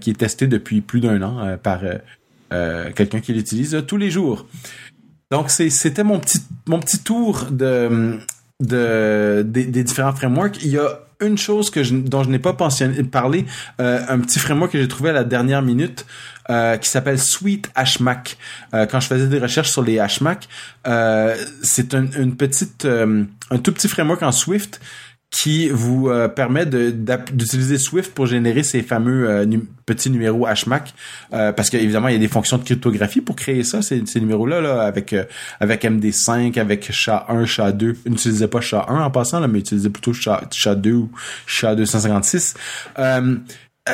[0.00, 1.82] qui est testé depuis plus d'un an par
[2.50, 4.46] quelqu'un qui l'utilise tous les jours.
[5.30, 8.18] Donc c'était mon petit mon petit tour de
[8.62, 10.62] de, des, différents frameworks.
[10.62, 13.46] Il y a une chose que je, dont je n'ai pas parlé,
[13.80, 16.04] euh, un petit framework que j'ai trouvé à la dernière minute
[16.50, 18.36] euh, qui s'appelle Sweet HMAC.
[18.74, 20.48] Euh, quand je faisais des recherches sur les HMAC,
[21.62, 24.80] c'est une petite, un tout petit framework en Swift
[25.33, 29.47] qui vous euh, permet d'utiliser Swift pour générer ces fameux euh,
[29.87, 30.93] petits numéros HMAC.
[31.33, 34.20] Euh, parce qu'évidemment il y a des fonctions de cryptographie pour créer ça ces, ces
[34.20, 35.14] numéros là, avec
[35.59, 40.93] avec MD5 avec SHA-1 SHA-2 n'utilisez pas SHA-1 en passant là mais utilisez plutôt SHA-2
[40.93, 41.11] ou
[41.49, 42.55] SHA-256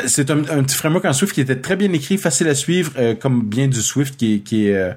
[0.07, 3.45] c'est un, petit framework en Swift qui était très bien écrit facile à suivre comme
[3.45, 4.97] bien du Swift qui, qui est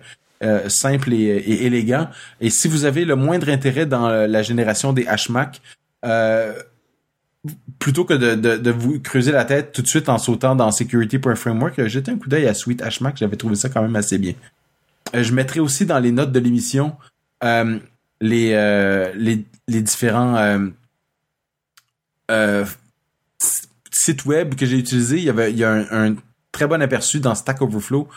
[0.68, 2.10] simple et, et, élégant.
[2.42, 5.62] Et si vous avez le moindre intérêt dans la génération des HMAC,
[6.06, 6.54] euh,
[7.80, 10.72] plutôt que de, de, de, vous creuser la tête tout de suite en sautant dans
[10.72, 14.18] Security.framework, euh, jetez un coup d'œil à Sweet HMAC, j'avais trouvé ça quand même assez
[14.18, 14.34] bien.
[15.16, 16.95] Euh, je mettrai aussi dans les notes de l'émission
[17.43, 17.80] euh,
[18.20, 20.60] les, euh, les, les différents
[23.91, 25.18] sites web que j'ai utilisés.
[25.18, 26.16] Il y avait il y a un, un,
[26.52, 28.08] très bon aperçu dans Stack Overflow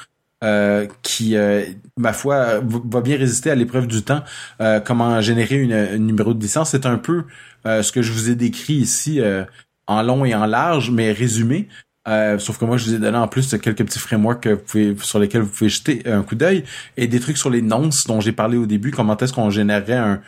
[0.45, 1.65] euh, qui, euh,
[1.97, 4.23] ma foi, va bien résister à l'épreuve du temps.
[4.61, 7.25] Euh, comment générer une, un numéro de licence, c'est un peu
[7.65, 9.23] ce que je vous ai décrit ici
[9.87, 11.69] en long et en large, mais résumé.
[12.07, 15.19] sauf que moi, je vous ai donné en plus quelques petits frameworks vous pouvez, sur
[15.19, 16.65] lesquels vous pouvez jeter un coup d'œil
[16.99, 18.91] et des trucs sur les nonces dont j'ai parlé au début.
[18.91, 20.21] Comment est-ce qu'on générerait un,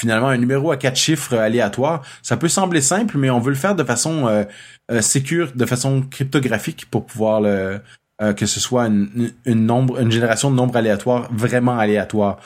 [0.00, 2.02] finalement un numéro à quatre chiffres aléatoire.
[2.22, 6.02] Ça peut sembler simple, mais on veut le faire de façon euh, sécure, de façon
[6.02, 7.80] cryptographique pour pouvoir le,
[8.22, 12.38] euh, que ce soit une, génération de nombres aléatoires vraiment aléatoires,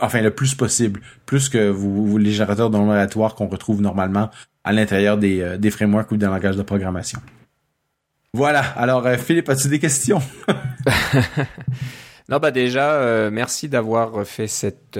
[0.00, 1.72] enfin le plus possible, plus que
[2.18, 4.30] les générateurs de nombres aléatoires qu'on retrouve normalement
[4.64, 7.20] à l'intérieur des, euh, frameworks ou des langages de programmation.
[8.34, 8.60] Voilà.
[8.76, 10.20] Alors, euh, Philippe, as-tu des questions?
[12.28, 14.96] Non, bah déjà, merci d'avoir fait cet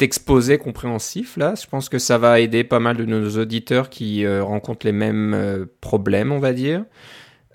[0.00, 1.52] exposé compréhensif là.
[1.54, 5.66] Je pense que ça va aider pas mal de nos auditeurs qui rencontrent les mêmes
[5.82, 6.86] problèmes, on va dire.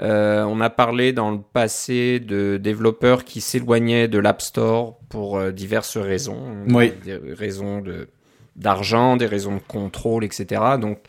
[0.01, 5.97] On a parlé dans le passé de développeurs qui s'éloignaient de l'App Store pour diverses
[5.97, 6.65] raisons.
[6.67, 6.93] Oui.
[7.03, 8.07] Des raisons de
[8.55, 10.61] d'argent, des raisons de contrôle, etc.
[10.79, 10.99] Donc,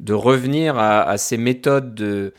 [0.00, 2.34] de revenir à, ces méthodes de,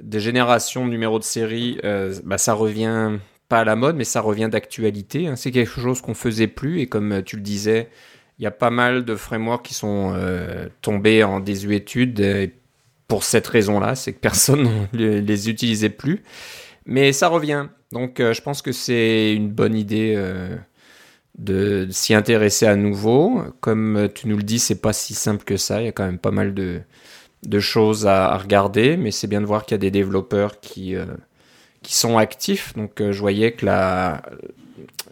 [0.00, 3.18] de génération de numéros de série, euh, bah, ça revient
[3.48, 5.28] pas à la mode, mais ça revient d'actualité.
[5.28, 5.36] Hein.
[5.36, 7.88] C'est quelque chose qu'on faisait plus, et comme tu le disais,
[8.38, 12.14] il y a pas mal de frameworks qui sont euh, tombés en désuétude
[13.08, 16.22] pour cette raison-là, c'est que personne ne les utilisait plus.
[16.86, 17.66] Mais ça revient.
[17.92, 20.14] Donc euh, je pense que c'est une bonne idée
[21.38, 23.42] de s'y intéresser à nouveau.
[23.60, 25.80] Comme tu nous le dis, c'est pas si simple que ça.
[25.80, 26.82] Il y a quand même pas mal de,
[27.60, 31.06] choses à, regarder, mais c'est bien de voir qu'il y a des développeurs qui, euh,
[31.84, 32.74] sont actifs.
[32.76, 33.64] Donc, euh, je voyais que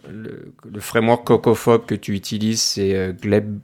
[0.09, 3.59] le, framework Cocophobe que tu utilises, c'est euh, Gleb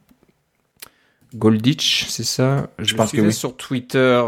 [1.34, 2.70] Golditch, c'est ça?
[2.80, 3.34] Je, pense que oui.
[3.34, 4.22] sur Twitter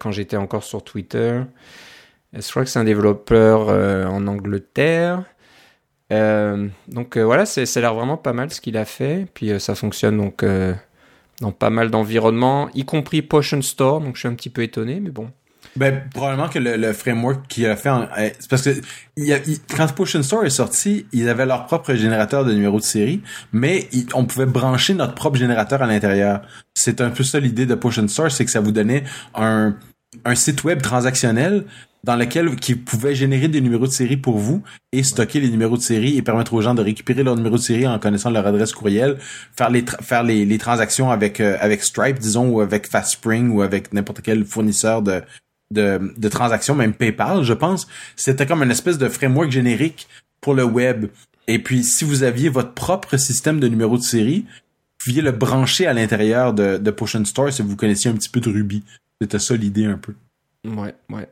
[0.00, 1.42] quand j'étais encore sur Twitter.
[2.32, 3.68] Je crois que c'est un développeur
[4.10, 5.24] en Angleterre.
[6.12, 9.26] Euh, donc euh, voilà, ça a l'air vraiment pas mal ce qu'il a fait.
[9.34, 10.44] Puis euh, ça fonctionne donc
[11.40, 14.00] dans pas mal d'environnements, y compris Potion Store.
[14.00, 15.30] Donc je suis un petit peu étonné, mais bon.
[15.76, 17.90] Ben, probablement que le, framework qu'il a fait,
[18.38, 18.70] c'est parce que
[19.16, 19.36] il
[19.76, 23.22] quand Potion Store est sorti, ils avaient leur propre générateur de numéros de série,
[23.52, 26.42] mais on pouvait brancher notre propre générateur à l'intérieur.
[26.74, 29.02] C'est un peu ça l'idée de Potion Store, c'est que ça vous donnait
[29.34, 29.74] un,
[30.24, 31.64] un site web transactionnel
[32.04, 34.62] dans lequel qui pouvait générer des numéros de série pour vous
[34.92, 37.62] et stocker les numéros de série et permettre aux gens de récupérer leurs numéros de
[37.62, 39.16] série en connaissant leur adresse courriel,
[39.56, 43.62] faire les faire les, les, transactions avec euh, avec Stripe disons ou avec FastSpring ou
[43.62, 45.22] avec n'importe quel fournisseur de,
[45.70, 47.88] de transactions, même PayPal, je pense.
[48.16, 50.08] C'était comme une espèce de framework générique
[50.40, 51.06] pour le web.
[51.48, 55.32] Et puis si vous aviez votre propre système de numéros de série, vous pouviez le
[55.32, 58.84] brancher à l'intérieur de, de Potion Store si vous connaissiez un petit peu de Ruby.
[59.20, 60.14] C'était ça l'idée un peu.
[60.64, 61.28] Ouais, ouais.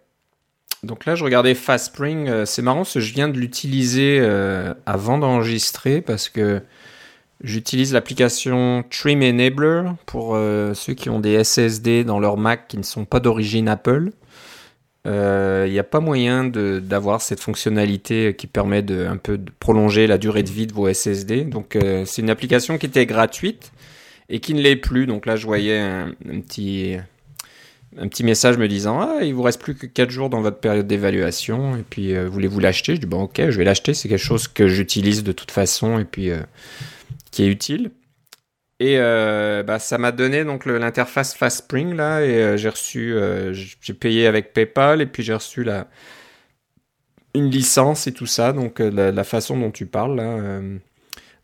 [0.83, 2.29] Donc là, je regardais FastSpring.
[2.29, 6.61] Euh, c'est marrant, parce que je viens de l'utiliser euh, avant d'enregistrer parce que
[7.43, 12.79] j'utilise l'application Trim Enabler pour euh, ceux qui ont des SSD dans leur Mac qui
[12.79, 14.11] ne sont pas d'origine Apple.
[15.05, 20.07] Il n'y a pas moyen d'avoir cette fonctionnalité qui permet de un peu de prolonger
[20.07, 21.45] la durée de vie de vos SSD.
[21.45, 23.73] Donc c'est une application qui était gratuite
[24.29, 25.07] et qui ne l'est plus.
[25.07, 26.15] Donc là, je voyais un
[26.47, 26.97] petit
[27.99, 30.59] un petit message me disant ah il vous reste plus que 4 jours dans votre
[30.59, 32.97] période d'évaluation et puis euh, voulez-vous l'acheter?
[32.97, 35.99] Je dis bon ok je vais l'acheter c'est quelque chose que j'utilise de toute façon
[35.99, 36.41] et puis euh,
[37.31, 37.91] qui est utile
[38.83, 43.15] et euh, bah, ça m'a donné donc l'interface FastSpring là et j'ai reçu
[43.53, 45.67] j'ai payé avec PayPal et puis j'ai reçu
[47.35, 50.81] une licence et tout ça donc la, façon dont tu parles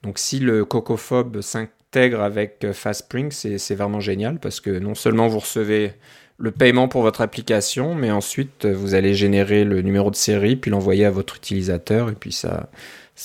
[0.03, 5.39] donc si le Cocophobe s'intègre avec FastSpring c'est vraiment génial parce que non seulement vous
[5.39, 5.93] recevez
[6.39, 10.57] le paiement pour votre application, mais ensuite euh, vous allez générer le numéro de série,
[10.57, 12.71] puis l'envoyer à votre utilisateur, et puis ça,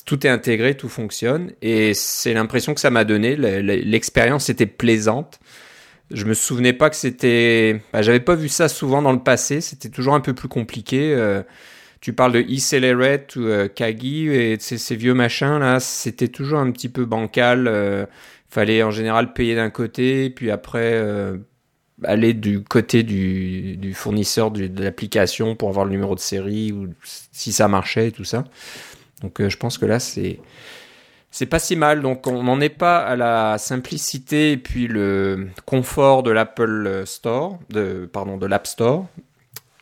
[0.05, 3.35] tout est intégré, tout fonctionne, et c'est l'impression que ça m'a donné.
[3.35, 5.39] L'expérience était plaisante.
[6.11, 9.61] Je me souvenais pas que c'était, bah, j'avais pas vu ça souvent dans le passé.
[9.61, 11.13] C'était toujours un peu plus compliqué.
[11.13, 11.41] Euh,
[12.01, 16.71] tu parles de e-Celerate ou euh, Kagi et ces, vieux machins là, c'était toujours un
[16.71, 18.07] petit peu bancal.
[18.49, 21.01] fallait en général payer d'un côté, puis après
[22.03, 26.89] aller du côté du, fournisseur de l'application pour avoir le numéro de série ou
[27.31, 28.45] si ça marchait et tout ça.
[29.23, 30.39] Donc euh, je pense que là c'est
[31.31, 32.01] c'est pas si mal.
[32.01, 37.57] Donc on n'en est pas à la simplicité et puis le confort de l'Apple Store,
[37.69, 39.07] de pardon de l'App Store.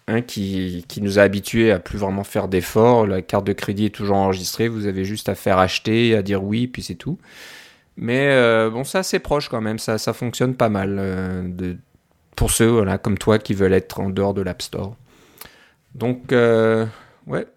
[0.07, 3.05] Hein, qui, qui, nous a habitués à plus vraiment faire d'efforts.
[3.05, 4.67] La carte de crédit est toujours enregistrée.
[4.67, 7.17] Vous avez juste à faire acheter, à dire oui, puis c'est tout.
[7.97, 9.79] Mais euh, bon, ça c'est proche quand même.
[9.79, 10.97] Ça, ça fonctionne pas mal.
[10.99, 11.77] Euh, de,
[12.35, 14.95] pour ceux voilà, comme toi qui veulent être en dehors de l'App Store.
[15.95, 17.47] Donc, ouais,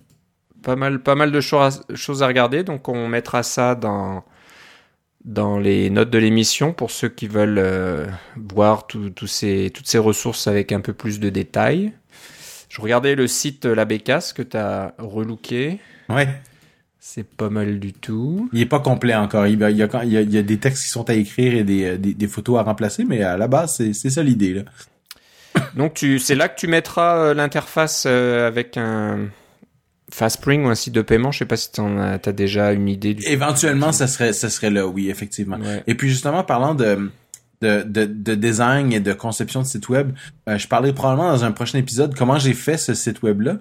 [0.64, 2.64] pas mal, pas mal de choses à regarder.
[2.64, 4.24] Donc, on mettra ça dans,
[5.24, 8.06] dans les notes de l'émission pour ceux qui veulent euh,
[8.36, 8.86] voir
[9.26, 11.92] ces, toutes ces ressources avec un peu plus de détails.
[12.68, 15.78] Je regardais le site La Bécasse que tu as relooké.
[16.08, 16.28] Ouais.
[16.98, 18.48] C'est pas mal du tout.
[18.52, 19.46] Il est pas complet encore.
[19.46, 22.28] Il y, a, il, y a, des textes qui sont à écrire et des, des,
[22.28, 24.64] photos à remplacer, mais à la base, c'est ça l'idée.
[25.76, 29.28] Donc c'est là que tu mettras euh, l'interface euh, avec un
[30.10, 31.32] FastSpring ou un site de paiement.
[31.32, 33.14] Je sais pas si tu as, as, déjà une idée.
[33.14, 35.58] Du Éventuellement, ça serait, ça serait là, oui, effectivement.
[35.86, 37.10] Et puis justement, parlant de,
[37.62, 40.12] de, de, design et de conception de site web,
[40.48, 43.58] euh, je parlerai probablement dans un prochain épisode comment j'ai fait ce site web-là,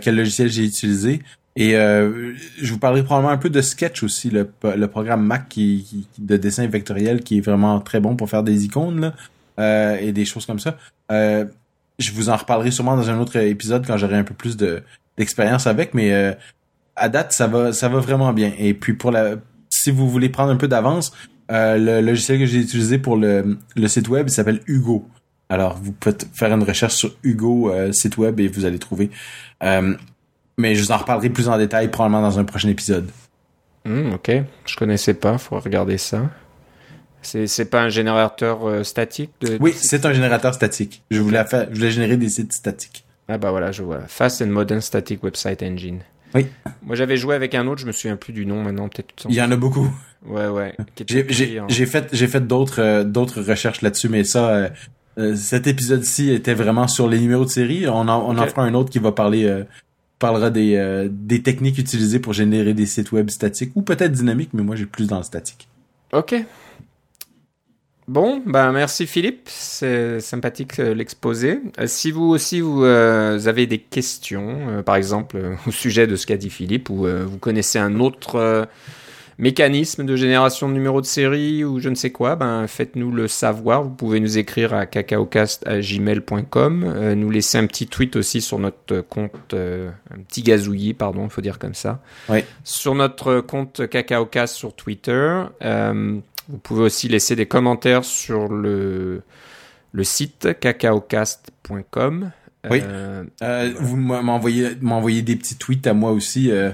[0.00, 1.22] quel logiciel j'ai utilisé.
[1.54, 5.48] Et euh, je vous parlerai probablement un peu de Sketch aussi, le, le programme Mac
[5.48, 9.14] qui, de dessin vectoriel qui est vraiment très bon pour faire des icônes là,
[9.58, 10.78] euh, et des choses comme ça.
[11.10, 11.44] Euh,
[11.98, 14.82] je vous en reparlerai sûrement dans un autre épisode quand j'aurai un peu plus de
[15.18, 16.32] d'expérience avec, mais euh,
[16.96, 18.52] à date, ça va, ça va vraiment bien.
[18.58, 19.36] Et puis pour la,
[19.68, 21.12] si vous voulez prendre un peu d'avance,
[21.50, 25.08] euh, le logiciel que j'ai utilisé pour le, le site web, il s'appelle Hugo.
[25.48, 29.10] Alors, vous pouvez faire une recherche sur Hugo euh, site web et vous allez trouver.
[30.58, 33.10] Mais je vous en reparlerai plus en détail probablement dans un prochain épisode.
[33.84, 34.30] Hmm, ok,
[34.66, 36.30] je connaissais pas, faut regarder ça.
[37.22, 41.02] C'est pas un générateur statique de, Oui, c'est un générateur statique.
[41.10, 43.04] Je voulais faire, je voulais générer des sites statiques.
[43.32, 44.00] Ah bah voilà, je vois.
[44.08, 46.00] Fast and Modern Static Website Engine.
[46.34, 46.46] Oui.
[46.82, 49.26] Moi j'avais joué avec un autre, je me souviens plus du nom maintenant, peut-être.
[49.28, 49.88] Il y en a beaucoup.
[50.26, 50.76] Ouais ouais.
[51.08, 54.50] J'ai fait j'ai fait d'autres euh, d'autres recherches là-dessus, mais ça.
[54.50, 54.68] Euh,
[55.18, 57.86] euh, cet épisode-ci était vraiment sur les numéros de série.
[57.88, 59.62] On en, on en fera un autre qui va parler
[60.18, 64.62] parlera des, des techniques utilisées pour générer des sites web statiques ou peut-être dynamiques, mais
[64.62, 65.68] moi j'ai plus dans le statique.
[66.14, 66.34] Ok,
[68.08, 71.60] Bon, ben merci Philippe, c'est sympathique euh, l'exposé.
[71.78, 76.26] Euh, si vous aussi vous, euh, avez des questions, par exemple au sujet de ce
[76.26, 78.66] qu'a dit Philippe, ou vous connaissez un autre
[79.38, 83.28] mécanisme de génération de numéros de série ou je ne sais quoi, ben faites-nous le
[83.28, 83.84] savoir.
[83.84, 89.54] Vous pouvez nous écrire à cacaocast@gmail.com, nous laisser un petit tweet aussi sur notre compte,
[89.54, 89.92] un
[90.28, 92.00] petit gazouillis, pardon, il faut dire comme ça.
[92.28, 92.40] Oui.
[92.64, 95.44] Sur notre compte cacaocast sur Twitter.
[96.48, 99.22] Vous pouvez aussi laisser des commentaires sur le,
[99.92, 102.30] le site cacaocast.com.
[102.70, 102.80] Oui.
[102.84, 106.50] Euh, euh, vous m'envoyez m'envoyez des petits tweets à moi aussi.
[106.50, 106.70] Euh,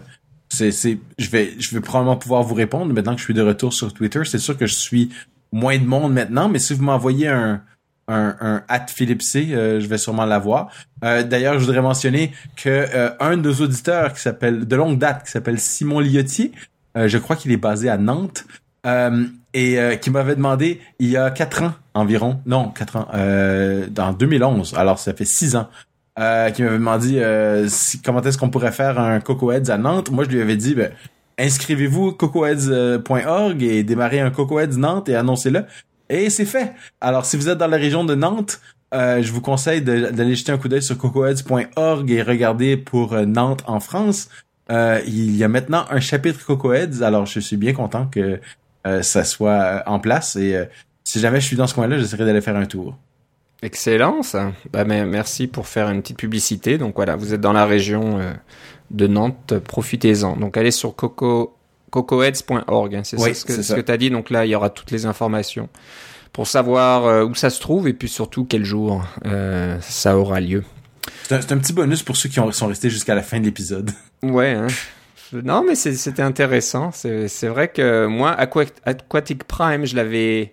[0.50, 3.42] c'est c'est je vais je vais probablement pouvoir vous répondre maintenant que je suis de
[3.42, 4.20] retour sur Twitter.
[4.24, 5.10] C'est sûr que je suis
[5.52, 7.62] moins de monde maintenant, mais si vous m'envoyez un
[8.10, 10.70] un, un at Philippe C, je vais sûrement l'avoir.
[11.02, 12.86] D'ailleurs, je voudrais mentionner que
[13.22, 16.52] un de nos auditeurs qui s'appelle de longue date, qui s'appelle Simon Liotti,
[16.96, 18.46] je crois qu'il est basé à Nantes,
[18.86, 23.08] euh, et euh, qui m'avait demandé il y a quatre ans environ, non quatre ans,
[23.14, 25.68] euh, dans 2011, alors ça fait six ans,
[26.18, 27.68] euh, qui m'avait demandé euh,
[28.04, 30.10] comment est-ce qu'on pourrait faire un CocoHeads à Nantes.
[30.10, 30.90] Moi je lui avais dit ben,
[31.38, 35.64] inscrivez-vous cocoheads.org et démarrez un CocoHeads Nantes et annoncez-le.
[36.08, 36.72] Et c'est fait.
[37.00, 38.60] Alors si vous êtes dans la région de Nantes,
[38.92, 43.78] je vous conseille d'aller jeter un coup d'œil sur cocoheads.org et regarder pour Nantes en
[43.78, 44.30] France.
[44.70, 48.36] il y a maintenant un chapitre CocoHeads, alors je suis bien content que euh,
[49.02, 50.36] ça soit euh, en place.
[50.36, 50.64] Et euh,
[51.04, 52.96] si jamais je suis dans ce coin-là, j'essaierai d'aller faire un tour.
[53.62, 54.52] Excellent ça.
[54.72, 56.78] Bah, mais merci pour faire une petite publicité.
[56.78, 58.20] Donc voilà, vous êtes dans la région
[58.90, 60.36] de Nantes, profitez-en.
[60.36, 61.54] Donc allez sur coco
[61.90, 63.02] cocoheads.org, hein.
[63.02, 64.10] c'est ce que, tu as dit.
[64.10, 65.68] Donc là, il y aura toutes les informations
[66.32, 69.04] pour savoir où ça se trouve et puis surtout quel jour
[69.80, 70.62] ça aura lieu.
[71.28, 73.90] C'est un, petit bonus pour ceux qui sont restés jusqu'à la fin de l'épisode.
[74.22, 74.68] Ouais, hein.
[75.32, 76.90] Non, mais c'était intéressant.
[76.92, 80.52] C'est vrai que moi, Aquatic Prime, je l'avais.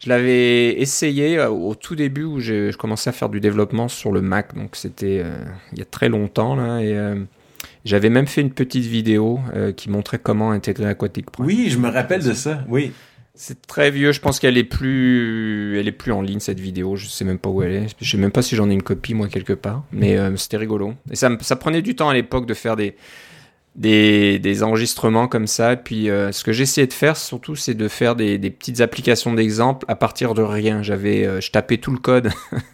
[0.00, 4.12] Je l'avais essayé euh, au tout début où je, commençais à faire du développement sur
[4.12, 5.34] le Mac, donc c'était euh,
[5.72, 7.16] il y a très longtemps là, et euh,
[7.84, 9.40] j'avais même fait une petite vidéo
[9.76, 11.46] qui montrait comment intégrer Aquatic Prime.
[11.46, 12.64] Oui, je me rappelle de ça.
[12.68, 12.92] Oui.
[13.34, 14.12] C'est très vieux.
[14.12, 16.96] Je pense qu'elle est plus, elle est plus en ligne cette vidéo.
[16.96, 17.86] Je sais même pas où elle est.
[18.00, 19.84] Je sais même pas si j'en ai une copie moi quelque part.
[19.92, 20.94] Mais c'était rigolo.
[21.10, 22.94] Et ça, ça prenait du temps à l'époque de faire des
[23.76, 25.74] des, des, enregistrements comme ça.
[25.74, 28.80] Et puis, euh, ce que j'essayais de faire surtout, c'est de faire des, des petites
[28.80, 30.82] applications d'exemple à partir de rien.
[30.82, 32.30] J'avais, euh, je tapais tout le code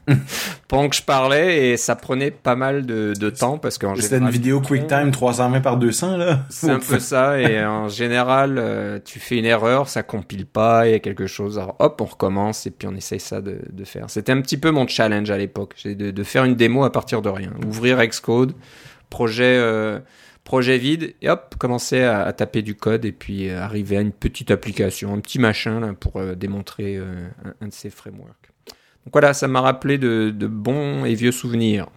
[0.68, 4.16] pendant que je parlais et ça prenait pas mal de, de temps parce qu'en C'était
[4.18, 6.40] une vidéo QuickTime 320 par 200 là.
[6.48, 10.88] C'est un peu ça et en général, euh, tu fais une erreur, ça compile pas,
[10.88, 11.58] il y a quelque chose.
[11.58, 14.08] Alors hop, on recommence et puis on essaye ça de, de faire.
[14.08, 17.20] C'était un petit peu mon challenge à l'époque, de, de faire une démo à partir
[17.20, 17.52] de rien.
[17.66, 18.54] Ouvrir Xcode,
[19.10, 19.58] projet
[20.44, 24.12] projet vide, et hop, commencer à, taper du code et puis euh, arriver à une
[24.12, 27.28] petite application, un petit machin là, pour euh, démontrer euh,
[27.60, 28.50] un, de ces frameworks.
[28.68, 31.88] Donc voilà, ça m'a rappelé de, bons et vieux souvenirs.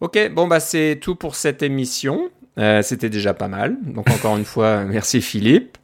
[0.00, 2.30] Ok, bon bah c'est tout pour cette émission.
[2.82, 3.76] C'était déjà pas mal.
[3.82, 5.78] Donc encore une fois, merci Philippe.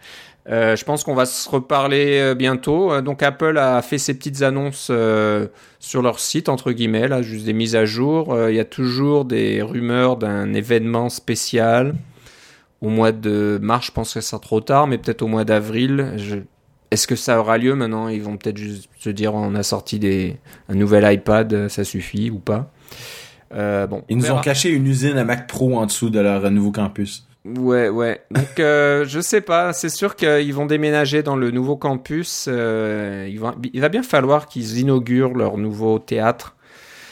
[0.51, 2.93] Euh, je pense qu'on va se reparler euh, bientôt.
[2.93, 4.93] Euh, donc Apple a fait ses petites annonces
[5.79, 8.37] sur leur site, entre guillemets, là, juste des mises à jour.
[8.49, 11.95] Il y a toujours des rumeurs d'un événement spécial.
[12.81, 15.45] Au mois de mars, je pense que ça sera trop tard, mais peut-être au mois
[15.45, 16.13] d'avril.
[16.17, 16.37] Je...
[16.91, 18.09] Est-ce que ça aura lieu maintenant?
[18.09, 20.37] Ils vont peut-être juste se dire on a sorti des...
[20.69, 22.71] un nouvel iPad, ça suffit ou pas?
[23.51, 26.73] bon, Ils nous ont caché une usine à Mac Pro en dessous de leur nouveau
[26.73, 27.27] campus.
[27.45, 28.23] Ouais, ouais.
[28.31, 29.73] Donc, euh, je sais pas.
[29.73, 32.47] C'est sûr qu'ils vont déménager dans le nouveau campus.
[32.49, 36.57] Euh, il, va, il va bien falloir qu'ils inaugurent leur nouveau théâtre.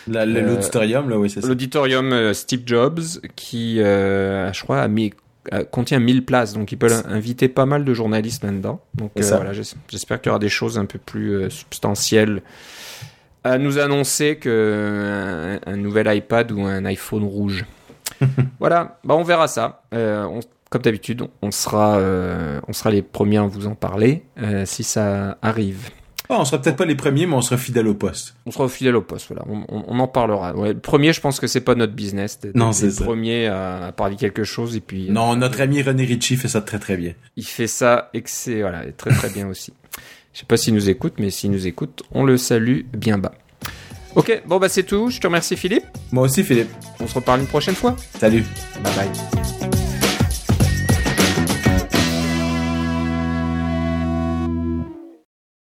[0.08, 1.46] Euh, l'auditorium, là, oui, c'est ça.
[1.46, 3.00] L'auditorium euh, Steve Jobs,
[3.36, 5.12] qui, euh, je crois, a mis,
[5.70, 6.54] contient 1000 places.
[6.54, 8.80] Donc, ils peuvent inviter pas mal de journalistes là-dedans.
[8.94, 12.42] Donc, voilà, j'espère qu'il y aura des choses un peu plus substantielles
[13.44, 17.64] à nous annoncer que un, nouvel iPad ou un iPhone rouge.
[18.58, 19.82] voilà, bah on verra ça.
[19.94, 24.64] Euh, comme d'habitude, on sera, euh, on sera les premiers à vous en parler euh,
[24.64, 25.90] si ça arrive.
[26.30, 28.36] Oh, on sera peut-être pas les premiers, mais on sera fidèle au poste.
[28.46, 29.44] On sera fidèle au poste, voilà.
[29.68, 30.54] On, en parlera.
[30.54, 32.40] le premier, je pense que c'est pas notre business.
[32.54, 35.10] Non, c'est le premier à, parler quelque chose et puis.
[35.10, 37.12] Non, notre ami René Ritchie fait ça très très bien.
[37.36, 39.74] Il fait ça et c'est voilà, très très bien aussi.
[40.32, 43.34] Je sais pas s'il nous écoute, mais s'il nous écoute, on le salue bien bas.
[44.14, 45.10] Ok, bon bah c'est tout.
[45.10, 45.84] Je te remercie Philippe.
[46.10, 46.70] Moi aussi Philippe.
[47.00, 47.96] On se reparle une prochaine fois.
[48.18, 48.44] Salut.
[48.82, 49.81] Bye bye.